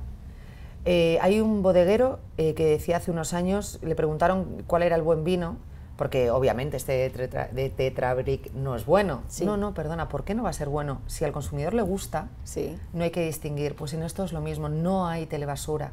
Eh, 0.84 1.18
hay 1.20 1.40
un 1.40 1.62
bodeguero 1.62 2.18
eh, 2.36 2.54
que 2.54 2.64
decía 2.64 2.96
hace 2.98 3.10
unos 3.10 3.34
años, 3.34 3.78
le 3.82 3.94
preguntaron 3.94 4.62
cuál 4.66 4.82
era 4.82 4.96
el 4.96 5.02
buen 5.02 5.24
vino, 5.24 5.56
porque 5.96 6.30
obviamente 6.30 6.76
este 6.76 6.92
de 6.92 7.10
Tetra, 7.10 7.48
de 7.48 7.68
Tetrabric 7.70 8.52
no 8.52 8.76
es 8.76 8.86
bueno. 8.86 9.22
Sí. 9.28 9.44
No, 9.44 9.56
no, 9.56 9.74
perdona, 9.74 10.08
¿por 10.08 10.24
qué 10.24 10.34
no 10.34 10.44
va 10.44 10.50
a 10.50 10.52
ser 10.54 10.68
bueno? 10.68 11.00
Si 11.08 11.24
al 11.24 11.32
consumidor 11.32 11.74
le 11.74 11.82
gusta, 11.82 12.28
Sí. 12.44 12.76
no 12.92 13.04
hay 13.04 13.10
que 13.10 13.24
distinguir. 13.26 13.74
Pues 13.74 13.92
en 13.94 14.02
esto 14.02 14.24
es 14.24 14.32
lo 14.32 14.40
mismo, 14.40 14.68
no 14.68 15.06
hay 15.08 15.26
telebasura. 15.26 15.90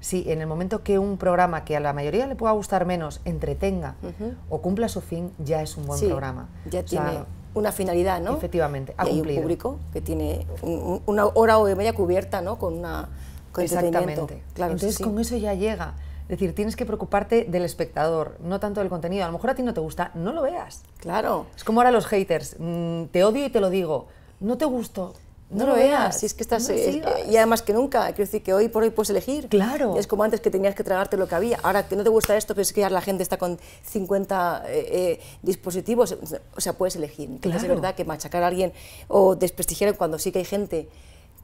Sí, 0.00 0.24
en 0.28 0.40
el 0.40 0.46
momento 0.46 0.82
que 0.82 0.98
un 0.98 1.18
programa 1.18 1.64
que 1.64 1.76
a 1.76 1.80
la 1.80 1.92
mayoría 1.92 2.26
le 2.26 2.36
pueda 2.36 2.52
gustar 2.52 2.86
menos 2.86 3.20
entretenga 3.24 3.96
Ujú. 4.02 4.32
o 4.48 4.62
cumpla 4.62 4.88
su 4.88 5.00
fin, 5.00 5.32
ya 5.38 5.60
es 5.60 5.76
un 5.76 5.86
buen 5.86 5.98
Sí, 5.98 6.06
programa. 6.06 6.48
Ya 6.70 6.80
O 6.80 6.86
sea, 6.88 7.04
tiene 7.04 7.24
una 7.54 7.72
finalidad, 7.72 8.20
¿no? 8.20 8.36
Efectivamente, 8.36 8.94
ha 8.96 9.06
y 9.06 9.10
hay 9.10 9.20
un 9.36 9.42
público 9.42 9.78
que 9.92 10.00
tiene 10.00 10.46
un- 10.62 10.70
un- 10.72 11.02
una 11.06 11.26
hora 11.26 11.58
o 11.58 11.64
media 11.76 11.92
cubierta, 11.94 12.40
¿no? 12.40 12.58
Con 12.58 12.74
una 12.78 13.08
con. 13.52 13.64
Exactamente. 13.64 14.42
Claro, 14.54 14.72
Entonces 14.72 14.96
sí. 14.96 15.04
con 15.04 15.18
eso 15.18 15.36
ya 15.36 15.54
llega. 15.54 15.94
Es 16.28 16.32
decir, 16.38 16.54
tienes 16.54 16.76
que 16.76 16.84
preocuparte 16.84 17.44
del 17.44 17.64
espectador, 17.64 18.36
no 18.40 18.60
tanto 18.60 18.80
del 18.80 18.90
contenido. 18.90 19.24
A 19.24 19.28
lo 19.28 19.32
mejor 19.32 19.48
a 19.48 19.54
ti 19.54 19.62
no 19.62 19.72
te 19.72 19.80
gusta, 19.80 20.10
no 20.14 20.34
lo 20.34 20.42
veas. 20.42 20.82
Claro. 20.98 21.46
Es 21.56 21.64
como 21.64 21.80
ahora 21.80 21.90
los 21.90 22.06
haters, 22.06 22.56
mm, 22.58 23.04
te 23.04 23.24
odio 23.24 23.46
y 23.46 23.48
te 23.48 23.60
lo 23.60 23.70
digo. 23.70 24.08
No 24.38 24.58
te 24.58 24.66
gustó, 24.66 25.14
No, 25.48 25.66
lo 25.66 25.74
veas, 25.74 26.20
si 26.20 26.26
es 26.26 26.34
que 26.34 26.42
estás... 26.42 26.68
no 26.68 26.74
eh, 26.74 27.02
y 27.30 27.36
además 27.38 27.62
que 27.62 27.72
nunca, 27.72 28.04
quiero 28.08 28.18
decir 28.18 28.42
que 28.42 28.52
hoy 28.52 28.68
por 28.68 28.82
hoy 28.82 28.90
puedes 28.90 29.08
elegir. 29.08 29.48
Claro. 29.48 29.96
Es 29.98 30.06
como 30.06 30.22
antes 30.22 30.42
que 30.42 30.50
tenías 30.50 30.74
que 30.74 30.84
tragarte 30.84 31.16
lo 31.16 31.26
que 31.26 31.34
había. 31.34 31.58
Ahora 31.62 31.88
que 31.88 31.96
no 31.96 32.04
te 32.04 32.10
gusta 32.10 32.36
esto, 32.36 32.54
pero 32.54 32.62
es 32.62 32.74
que 32.74 32.82
ya 32.82 32.90
la 32.90 33.00
gente 33.00 33.22
está 33.22 33.38
con 33.38 33.58
50 33.84 34.64
eh, 34.66 34.88
eh, 34.90 35.20
dispositivos, 35.40 36.14
o 36.54 36.60
sea, 36.60 36.74
puedes 36.74 36.96
elegir. 36.96 37.40
Claro. 37.40 37.56
es 37.58 37.66
verdad 37.66 37.94
que 37.94 38.04
machacar 38.04 38.42
a 38.42 38.48
alguien 38.48 38.74
o 39.08 39.34
desprestigiar 39.34 39.96
cuando 39.96 40.18
sí 40.18 40.30
que 40.30 40.40
hay 40.40 40.44
gente 40.44 40.90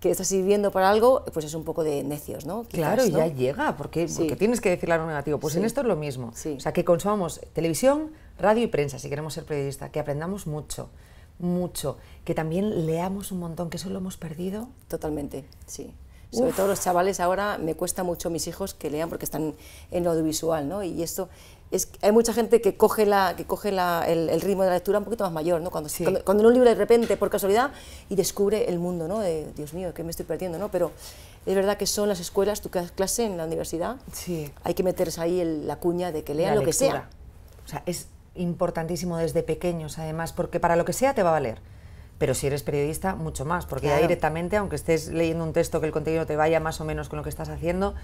que 0.04 0.10
está 0.10 0.22
sirviendo 0.24 0.70
para 0.70 0.90
algo, 0.90 1.24
pues 1.32 1.46
es 1.46 1.54
un 1.54 1.64
poco 1.64 1.82
de 1.82 2.04
necios, 2.04 2.44
¿no? 2.44 2.64
Quizás, 2.64 2.74
Claro, 2.94 3.04
y 3.06 3.10
¿no? 3.10 3.18
ya 3.18 3.26
llega, 3.28 3.74
porque, 3.76 4.06
Sí. 4.06 4.18
porque 4.18 4.36
tienes 4.36 4.60
que 4.60 4.68
decirle 4.68 4.94
algo 4.94 5.06
negativo. 5.06 5.38
Pues 5.38 5.56
en 5.56 5.64
esto 5.64 5.80
es 5.80 5.86
lo 5.86 5.96
mismo. 5.96 6.30
Sí. 6.34 6.54
O 6.58 6.60
sea, 6.60 6.72
que 6.74 6.84
consumamos 6.84 7.40
televisión, 7.54 8.10
radio 8.38 8.62
y 8.62 8.66
prensa, 8.66 8.98
si 8.98 9.08
queremos 9.08 9.32
ser 9.32 9.44
periodista, 9.44 9.88
que 9.90 10.00
aprendamos 10.00 10.46
mucho, 10.46 10.90
mucho, 11.38 11.96
que 12.24 12.34
también 12.34 12.84
leamos 12.86 13.32
un 13.32 13.38
montón, 13.40 13.70
que 13.70 13.78
eso 13.78 13.88
lo 13.88 13.98
hemos 13.98 14.18
perdido. 14.18 14.68
Totalmente, 14.88 15.46
sí. 15.66 15.94
Sobre 16.30 16.52
todo 16.52 16.66
los 16.66 16.80
chavales 16.82 17.20
ahora 17.20 17.58
me 17.58 17.74
cuesta 17.76 18.02
mucho 18.02 18.28
mis 18.28 18.46
hijos 18.48 18.74
que 18.74 18.90
lean 18.90 19.08
porque 19.08 19.24
están 19.24 19.54
en 19.90 20.04
lo 20.04 20.10
audiovisual, 20.10 20.68
¿no? 20.68 20.82
Y 20.82 21.02
esto 21.02 21.28
es 21.70 21.88
hay 22.02 22.12
mucha 22.12 22.32
gente 22.32 22.60
que 22.60 22.76
coge 22.76 23.04
la 23.06 23.34
que 23.36 23.44
coge 23.46 23.72
la- 23.72 24.04
el, 24.06 24.28
el 24.28 24.40
ritmo 24.40 24.62
de 24.62 24.68
la 24.68 24.74
lectura 24.74 24.98
un 24.98 25.04
poquito 25.04 25.24
más 25.24 25.32
mayor, 25.32 25.60
¿no? 25.60 25.70
Cuando, 25.70 25.88
Sí. 25.88 26.04
cuando, 26.04 26.24
cuando 26.24 26.42
lee 26.44 26.48
un 26.48 26.54
libro 26.54 26.68
de 26.70 26.76
repente 26.76 27.16
por 27.16 27.30
casualidad 27.30 27.72
y 28.08 28.14
descubre 28.16 28.68
el 28.68 28.78
mundo, 28.78 29.08
¿no? 29.08 29.18
De, 29.20 29.50
Dios 29.56 29.74
mío, 29.74 29.92
que 29.94 30.04
me 30.04 30.10
estoy 30.10 30.26
perdiendo, 30.26 30.58
¿no? 30.58 30.70
Pero 30.70 30.92
es 31.46 31.54
verdad 31.54 31.76
que 31.76 31.86
son 31.86 32.08
las 32.08 32.20
escuelas, 32.20 32.60
tú 32.60 32.70
que 32.70 32.78
das 32.78 32.92
clase 32.92 33.24
en 33.24 33.36
la 33.36 33.44
universidad, 33.44 33.96
Sí. 34.12 34.52
hay 34.62 34.74
que 34.74 34.82
meterse 34.82 35.20
ahí 35.20 35.40
el- 35.40 35.66
la 35.66 35.76
cuña 35.76 36.12
de 36.12 36.22
que 36.22 36.34
lean 36.34 36.50
La 36.50 36.54
lo 36.56 36.60
que 36.60 36.66
lectura. 36.68 36.90
sea. 36.90 37.08
O 37.64 37.68
sea, 37.68 37.82
es 37.86 38.06
importantísimo 38.36 39.16
desde 39.16 39.42
pequeños, 39.42 39.98
además, 39.98 40.32
porque 40.32 40.60
para 40.60 40.76
lo 40.76 40.84
que 40.84 40.92
sea 40.92 41.14
te 41.14 41.22
va 41.22 41.30
a 41.30 41.32
valer. 41.32 41.60
Pero 42.18 42.34
si 42.34 42.46
eres 42.46 42.62
periodista, 42.62 43.14
mucho 43.16 43.44
más, 43.44 43.66
porque 43.66 43.86
ya 43.86 43.94
Claro. 43.94 44.02
directamente, 44.08 44.56
aunque 44.56 44.76
estés 44.76 45.08
leyendo 45.08 45.42
un 45.44 45.52
texto 45.52 45.80
que 45.80 45.86
el 45.86 45.92
contenido 45.92 46.26
te 46.26 46.36
vaya 46.36 46.60
más 46.60 46.80
o 46.80 46.84
menos 46.84 47.08
con 47.08 47.16
lo 47.16 47.22
que 47.24 47.28
estás 47.30 47.48
haciendo, 47.48 47.94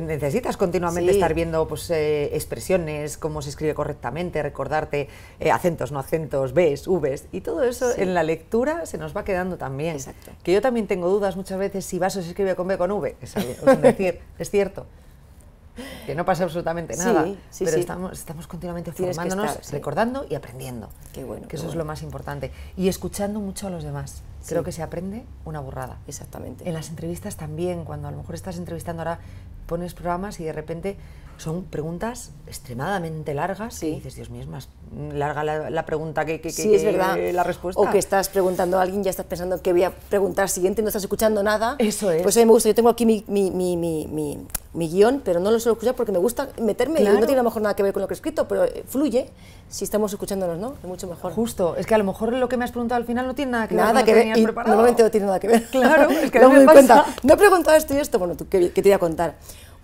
necesitas 0.00 0.56
continuamente 0.56 1.12
Sí. 1.12 1.18
estar 1.18 1.34
viendo 1.34 1.66
pues, 1.66 1.90
eh, 1.90 2.34
expresiones, 2.34 3.16
cómo 3.18 3.42
se 3.42 3.50
escribe 3.50 3.74
correctamente, 3.74 4.42
recordarte 4.42 5.08
eh, 5.40 5.50
acentos, 5.50 5.92
no 5.92 5.98
acentos, 5.98 6.52
Bs, 6.52 6.86
Vs, 6.86 7.24
y 7.32 7.40
todo 7.40 7.62
eso 7.62 7.92
Sí. 7.92 8.02
en 8.02 8.14
la 8.14 8.22
lectura 8.22 8.86
se 8.86 8.98
nos 8.98 9.16
va 9.16 9.24
quedando 9.24 9.56
también. 9.56 9.96
Exacto. 9.96 10.30
Que 10.42 10.52
yo 10.52 10.60
también 10.60 10.86
tengo 10.86 11.08
dudas 11.08 11.36
muchas 11.36 11.58
veces 11.58 11.84
si 11.84 11.98
vaso 11.98 12.22
se 12.22 12.28
escribe 12.28 12.54
con 12.54 12.68
B 12.68 12.78
con 12.78 12.90
V. 12.90 13.16
Es, 13.20 13.34
decir, 13.82 14.20
es 14.38 14.50
cierto. 14.50 14.86
Que 16.04 16.14
no 16.14 16.26
pasa 16.26 16.44
absolutamente 16.44 16.94
nada, 16.96 17.24
sí, 17.48 17.64
pero 17.64 17.76
sí. 17.76 17.80
Estamos, 17.80 18.12
estamos 18.12 18.46
continuamente 18.46 18.92
formándonos, 18.92 19.52
estar, 19.52 19.72
recordando 19.72 20.26
y 20.28 20.34
aprendiendo. 20.34 20.90
Qué 21.14 21.24
bueno, 21.24 21.48
Que 21.48 21.56
eso 21.56 21.66
es 21.66 21.74
lo 21.74 21.86
más 21.86 22.02
importante. 22.02 22.50
Y 22.76 22.88
escuchando 22.88 23.40
mucho 23.40 23.68
a 23.68 23.70
los 23.70 23.82
demás. 23.82 24.22
Creo 24.46 24.64
que 24.64 24.72
se 24.72 24.82
aprende 24.82 25.24
una 25.46 25.60
burrada. 25.60 25.96
Exactamente. 26.06 26.68
En 26.68 26.74
las 26.74 26.90
entrevistas 26.90 27.36
también, 27.36 27.84
cuando 27.84 28.08
a 28.08 28.10
lo 28.10 28.18
mejor 28.18 28.34
estás 28.34 28.58
entrevistando 28.58 29.00
ahora, 29.00 29.20
pones 29.72 29.94
programas 29.94 30.38
y 30.38 30.44
de 30.44 30.52
repente 30.52 30.98
son 31.42 31.64
preguntas 31.64 32.30
extremadamente 32.46 33.34
largas 33.34 33.74
Sí. 33.74 33.88
y 33.88 33.94
dices, 33.96 34.14
Dios 34.14 34.30
mío, 34.30 34.42
es 34.42 34.46
más 34.46 34.68
larga 35.12 35.42
la, 35.42 35.70
la 35.70 35.84
pregunta 35.86 36.24
que, 36.24 36.40
que- 36.40 36.50
Sí, 36.50 36.68
que- 36.68 36.76
es 36.76 36.84
verdad. 36.84 37.16
la 37.32 37.42
respuesta. 37.42 37.80
O 37.80 37.90
que 37.90 37.98
estás 37.98 38.28
preguntando 38.28 38.78
a 38.78 38.82
alguien, 38.82 39.02
ya 39.02 39.10
estás 39.10 39.26
pensando 39.26 39.60
qué 39.62 39.72
voy 39.72 39.82
a 39.84 39.90
preguntar 39.90 40.48
siguiente 40.48 40.80
y 40.80 40.84
no 40.84 40.88
estás 40.88 41.02
escuchando 41.02 41.42
nada. 41.42 41.76
Eso 41.78 42.10
es. 42.10 42.22
Pues 42.22 42.36
a 42.36 42.40
mí 42.40 42.46
me 42.46 42.52
gusta, 42.52 42.68
yo 42.68 42.74
tengo 42.74 42.88
aquí 42.90 43.04
mi, 43.06 43.24
mi, 43.26 43.50
mi, 43.50 43.76
mi, 43.76 44.06
mi- 44.74 44.88
guion, 44.88 45.20
pero 45.24 45.40
no 45.40 45.50
lo 45.50 45.58
suelo 45.58 45.74
escuchar 45.74 45.94
porque 45.94 46.12
me 46.12 46.18
gusta 46.18 46.48
meterme 46.60 47.00
y 47.00 47.04
no 47.04 47.16
tiene 47.18 47.32
a 47.34 47.36
lo 47.36 47.44
mejor 47.44 47.62
nada 47.62 47.74
que 47.74 47.82
ver 47.82 47.92
con 47.92 48.02
lo 48.02 48.08
que 48.08 48.14
he 48.14 48.16
escrito, 48.16 48.46
pero 48.48 48.64
eh, 48.64 48.84
fluye 48.86 49.28
si 49.68 49.84
estamos 49.84 50.12
escuchándonos, 50.12 50.58
¿no? 50.58 50.74
Es 50.82 50.84
mucho 50.88 51.06
mejor. 51.08 51.32
Justo, 51.32 51.76
es 51.76 51.86
que 51.86 51.94
a 51.94 51.98
lo 51.98 52.04
mejor 52.04 52.32
lo 52.34 52.48
que 52.48 52.56
me 52.56 52.64
has 52.64 52.70
preguntado 52.70 53.00
al 53.00 53.06
final 53.06 53.26
no 53.26 53.34
tiene 53.34 53.52
nada 53.52 53.66
que 53.68 53.74
ver 53.74 53.84
Nada 53.84 54.00
con 54.00 54.04
que 54.04 54.12
lo 54.12 54.18
que 54.20 54.28
ver, 54.28 54.38
y 54.38 54.42
normalmente 54.68 55.02
no 55.02 55.10
tiene 55.10 55.26
nada 55.26 55.40
que 55.40 55.48
ver. 55.48 55.64
Claro, 55.70 56.10
es 56.10 56.30
que 56.30 56.38
mí 56.40 56.46
me 56.46 56.52
me 56.52 56.64
doy 56.64 56.66
cuenta, 56.74 56.96
pasa. 57.04 57.16
no 57.22 57.34
he 57.34 57.36
preguntado 57.36 57.76
esto 57.76 57.94
y 57.94 57.96
esto, 57.96 58.18
bueno, 58.18 58.34
¿tú 58.36 58.46
qué, 58.48 58.70
qué 58.72 58.82
te 58.82 58.88
voy 58.90 58.92
a 58.92 58.98
contar? 58.98 59.34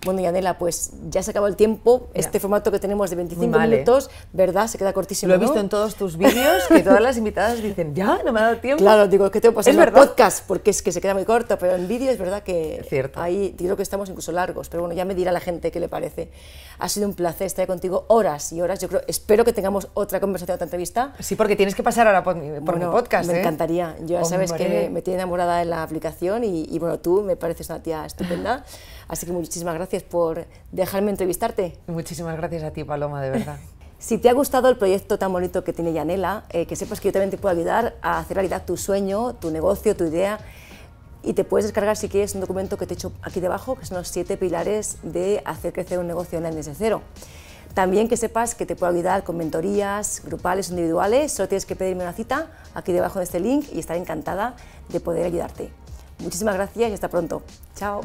Bueno, 0.05 0.21
Yanela, 0.21 0.57
pues 0.57 0.91
ya 1.09 1.21
se 1.21 1.31
acabó 1.31 1.47
el 1.47 1.57
tiempo, 1.57 2.07
este 2.13 2.39
formato 2.39 2.71
que 2.71 2.79
tenemos 2.79 3.09
de 3.09 3.17
25 3.17 3.45
Muy 3.47 3.57
mal, 3.59 3.67
¿eh? 3.73 3.77
minutos, 3.77 4.09
¿verdad? 4.31 4.67
Se 4.67 4.77
queda 4.77 4.93
cortísimo, 4.93 5.27
Lo 5.27 5.35
he 5.35 5.37
¿no? 5.37 5.43
visto 5.43 5.59
en 5.59 5.67
todos 5.67 5.95
tus 5.95 6.15
vídeos, 6.17 6.63
que 6.69 6.81
todas 6.83 7.01
las 7.01 7.17
invitadas 7.17 7.61
dicen, 7.61 7.93
ya, 7.93 8.19
no 8.23 8.31
me 8.31 8.39
ha 8.39 8.43
dado 8.43 8.57
tiempo. 8.59 8.81
Claro, 8.81 9.07
digo, 9.09 9.29
que 9.29 9.41
tengo 9.41 9.51
que 9.53 9.57
pasar 9.57 9.71
Es 9.71 9.77
verdad. 9.77 9.99
podcast 10.07 10.47
porque 10.47 10.69
es 10.71 10.81
que 10.81 10.93
se 10.93 11.01
queda 11.01 11.13
muy 11.13 11.25
corto, 11.25 11.57
pero 11.57 11.75
en 11.75 11.87
vídeo 11.89 12.09
es 12.11 12.17
verdad 12.17 12.43
que 12.43 12.85
Cierto. 12.87 13.19
ahí 13.21 13.53
creo 13.57 13.75
que 13.75 13.83
estamos 13.83 14.07
incluso 14.09 14.31
largos, 14.31 14.69
pero 14.69 14.83
bueno, 14.83 14.95
ya 14.95 15.03
me 15.03 15.15
dirá 15.15 15.33
la 15.33 15.41
gente 15.41 15.69
qué 15.69 15.81
le 15.81 15.89
parece. 15.89 16.31
Ha 16.77 16.87
sido 16.87 17.05
un 17.07 17.13
placer 17.13 17.47
estar 17.47 17.67
contigo 17.67 18.05
horas 18.07 18.53
y 18.53 18.61
horas. 18.61 18.79
Yo 18.79 18.87
creo, 18.87 19.01
espero 19.07 19.43
que 19.43 19.51
tengamos 19.51 19.89
otra 19.95 20.21
conversación, 20.21 20.55
otra 20.55 20.63
entrevista. 20.65 21.13
Sí, 21.19 21.35
porque 21.35 21.57
tienes 21.57 21.75
que 21.75 21.83
pasar 21.83 22.07
ahora 22.07 22.23
por 22.23 22.35
mi, 22.35 22.47
por 22.61 22.75
mi 22.75 22.85
Bueno, 22.85 22.91
podcast. 22.91 23.27
Me 23.29 23.35
¿eh? 23.35 23.39
encantaría. 23.41 23.97
Yo 23.99 24.19
ya 24.19 24.23
sabes 24.23 24.53
que 24.53 24.69
me, 24.69 24.89
me 24.89 25.01
tiene 25.01 25.19
enamorada 25.19 25.61
en 25.61 25.69
la 25.71 25.83
aplicación 25.83 26.45
y, 26.45 26.63
y, 26.69 26.79
bueno, 26.79 26.99
tú 26.99 27.21
me 27.21 27.35
pareces 27.35 27.69
una 27.69 27.83
tía 27.83 28.05
estupenda. 28.05 28.63
Así 29.09 29.25
que 29.25 29.33
muchísimas 29.33 29.73
gracias 29.73 30.03
por 30.03 30.45
dejarme 30.71 31.09
entrevistarte. 31.11 31.77
Muchísimas 31.87 32.37
gracias 32.37 32.63
a 32.63 32.71
ti, 32.71 32.85
Paloma, 32.85 33.21
de 33.21 33.31
verdad. 33.31 33.57
Si 34.01 34.17
te 34.17 34.29
ha 34.29 34.33
gustado 34.33 34.69
el 34.69 34.77
proyecto 34.77 35.19
tan 35.19 35.33
bonito 35.33 35.65
que 35.65 35.73
tiene 35.73 35.91
Yanela, 35.91 36.45
eh, 36.51 36.65
que 36.65 36.77
sepas 36.77 37.01
que 37.01 37.09
yo 37.09 37.11
también 37.11 37.31
te 37.31 37.37
puedo 37.37 37.53
ayudar 37.53 37.97
a 38.01 38.19
hacer 38.19 38.35
realidad 38.35 38.63
tu 38.65 38.77
sueño, 38.77 39.35
tu 39.35 39.51
negocio, 39.51 39.93
tu 39.93 40.05
idea. 40.05 40.39
Y 41.21 41.33
te 41.33 41.43
puedes 41.43 41.65
descargar 41.65 41.97
si 41.97 42.07
quieres 42.07 42.33
un 42.33 42.39
documento 42.39 42.77
que 42.77 42.87
te 42.87 42.93
he 42.93 42.95
hecho 42.95 43.11
aquí 43.21 43.41
debajo, 43.41 43.75
que 43.75 43.85
son 43.85 43.97
los 43.97 44.07
siete 44.07 44.37
pilares 44.37 44.99
de 45.03 45.41
hacer 45.43 45.73
crecer 45.73 45.99
un 45.99 46.07
negocio 46.07 46.37
online 46.37 46.55
desde 46.55 46.75
cero. 46.75 47.01
También 47.73 48.07
que 48.07 48.15
sepas 48.15 48.55
que 48.55 48.65
te 48.65 48.77
puedo 48.77 48.93
ayudar 48.93 49.25
con 49.25 49.35
mentorías 49.35 50.21
grupales 50.23 50.69
o 50.69 50.71
individuales, 50.71 51.33
solo 51.33 51.49
tienes 51.49 51.65
que 51.65 51.75
pedirme 51.75 52.03
una 52.03 52.13
cita 52.13 52.47
aquí 52.73 52.93
debajo 52.93 53.19
de 53.19 53.25
este 53.25 53.41
link 53.41 53.65
y 53.73 53.79
estaré 53.79 53.99
encantada 53.99 54.55
de 54.87 55.01
poder 55.01 55.25
ayudarte. 55.25 55.71
Muchísimas 56.19 56.55
gracias 56.55 56.89
y 56.89 56.93
hasta 56.93 57.09
pronto. 57.09 57.41
Chao. 57.75 57.99